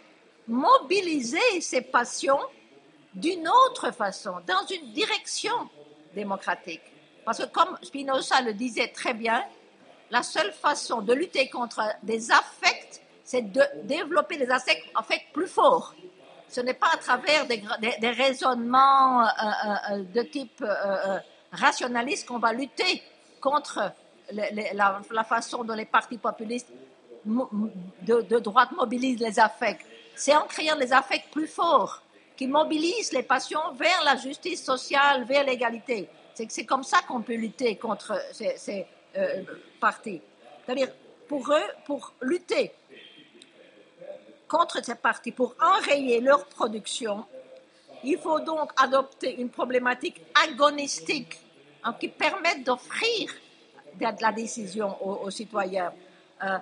mobiliser 0.47 1.61
ces 1.61 1.81
passions 1.81 2.39
d'une 3.17 3.47
autre 3.47 3.91
façon, 3.91 4.35
dans 4.45 4.65
une 4.69 4.91
direction 4.93 5.69
démocratique. 6.13 6.81
Parce 7.25 7.39
que 7.39 7.45
comme 7.45 7.77
Spinoza 7.81 8.41
le 8.41 8.53
disait 8.53 8.89
très 8.89 9.13
bien, 9.13 9.43
la 10.11 10.23
seule 10.23 10.53
façon 10.53 11.01
de 11.01 11.13
lutter 11.13 11.49
contre 11.49 11.81
des 12.03 12.31
affects, 12.31 13.01
c'est 13.23 13.51
de 13.51 13.61
développer 13.83 14.37
des 14.37 14.49
affects, 14.49 14.83
plus 15.33 15.47
forts. 15.47 15.93
Ce 16.47 16.61
n'est 16.61 16.75
pas 16.75 16.91
à 16.93 16.97
travers 16.97 17.45
des, 17.47 17.61
raisonnements 18.09 19.23
euh, 19.23 19.25
euh, 19.25 19.95
euh, 19.95 20.03
de 20.13 20.21
type 20.21 20.63
rationaliste 21.51 22.27
qu'on 22.27 22.39
va 22.39 22.53
lutter 22.53 23.01
contre 23.41 23.91
la, 24.31 25.23
façon 25.27 25.63
dont 25.63 25.73
les 25.73 25.85
partis 25.85 26.17
populistes 26.17 26.69
de, 27.25 28.21
de 28.21 28.39
droite 28.39 28.71
mobilisent 28.73 29.19
les 29.19 29.39
affects. 29.39 29.85
C'est 30.15 30.35
en 30.35 30.45
créant 30.45 30.77
des 30.77 30.93
affects 30.93 31.29
plus 31.31 31.47
forts 31.47 32.01
qui 32.37 32.47
mobilisent 32.47 33.11
les 33.11 33.23
passions 33.23 33.73
vers 33.73 34.03
la 34.05 34.15
justice 34.15 34.63
sociale, 34.63 35.25
vers 35.25 35.43
l'égalité. 35.43 36.07
C'est 36.33 36.65
comme 36.65 36.83
ça 36.83 36.99
qu'on 37.07 37.21
peut 37.21 37.33
lutter 37.33 37.75
contre 37.77 38.21
ces, 38.31 38.85
euh, 39.17 39.43
partis. 39.79 40.21
C'est-à-dire, 40.63 40.89
pour 41.27 41.51
eux, 41.51 41.69
pour 41.85 42.13
lutter 42.21 42.71
contre 44.47 44.83
ces 44.85 44.95
partis, 44.95 45.31
pour 45.31 45.55
enrayer 45.59 46.21
leur 46.21 46.45
production, 46.45 47.25
il 48.03 48.19
faut 48.19 48.39
donc 48.39 48.71
adopter 48.77 49.41
une 49.41 49.49
problématique 49.49 50.21
agonistique 50.47 51.39
hein, 51.83 51.95
qui 51.99 52.07
permette 52.07 52.63
d'offrir 52.63 53.31
de 53.95 54.21
la 54.21 54.31
décision 54.31 54.95
aux, 55.03 55.31
citoyens. 55.31 55.91
Euh, 56.43 56.59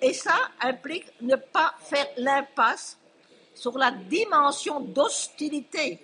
et 0.00 0.12
ça 0.12 0.36
implique 0.60 1.06
ne 1.20 1.34
pas 1.34 1.74
faire 1.80 2.06
l'impasse 2.16 2.96
sur 3.58 3.76
la 3.76 3.90
dimension 3.90 4.80
d'hostilité 4.80 5.98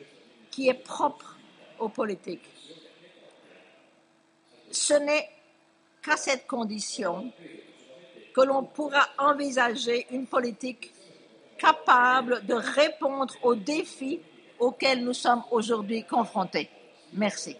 qui 0.51 0.69
est 0.69 0.75
propre 0.75 1.37
aux 1.79 1.89
politiques 1.89 2.51
ce 4.75 4.95
n'est 4.95 5.31
qu'à 6.03 6.17
cette 6.17 6.47
condition 6.47 7.33
que 8.35 8.41
l'on 8.43 8.65
pourra 8.65 9.09
envisager 9.19 10.07
une 10.11 10.27
politique 10.27 10.93
capable 11.57 12.45
de 12.45 12.55
répondre 12.55 13.35
aux 13.43 13.55
défis 13.55 14.21
auxquels 14.59 15.05
nous 15.05 15.13
sommes 15.13 15.43
aujourd'hui 15.51 16.05
confrontés. 16.05 16.69
Merci. 17.13 17.57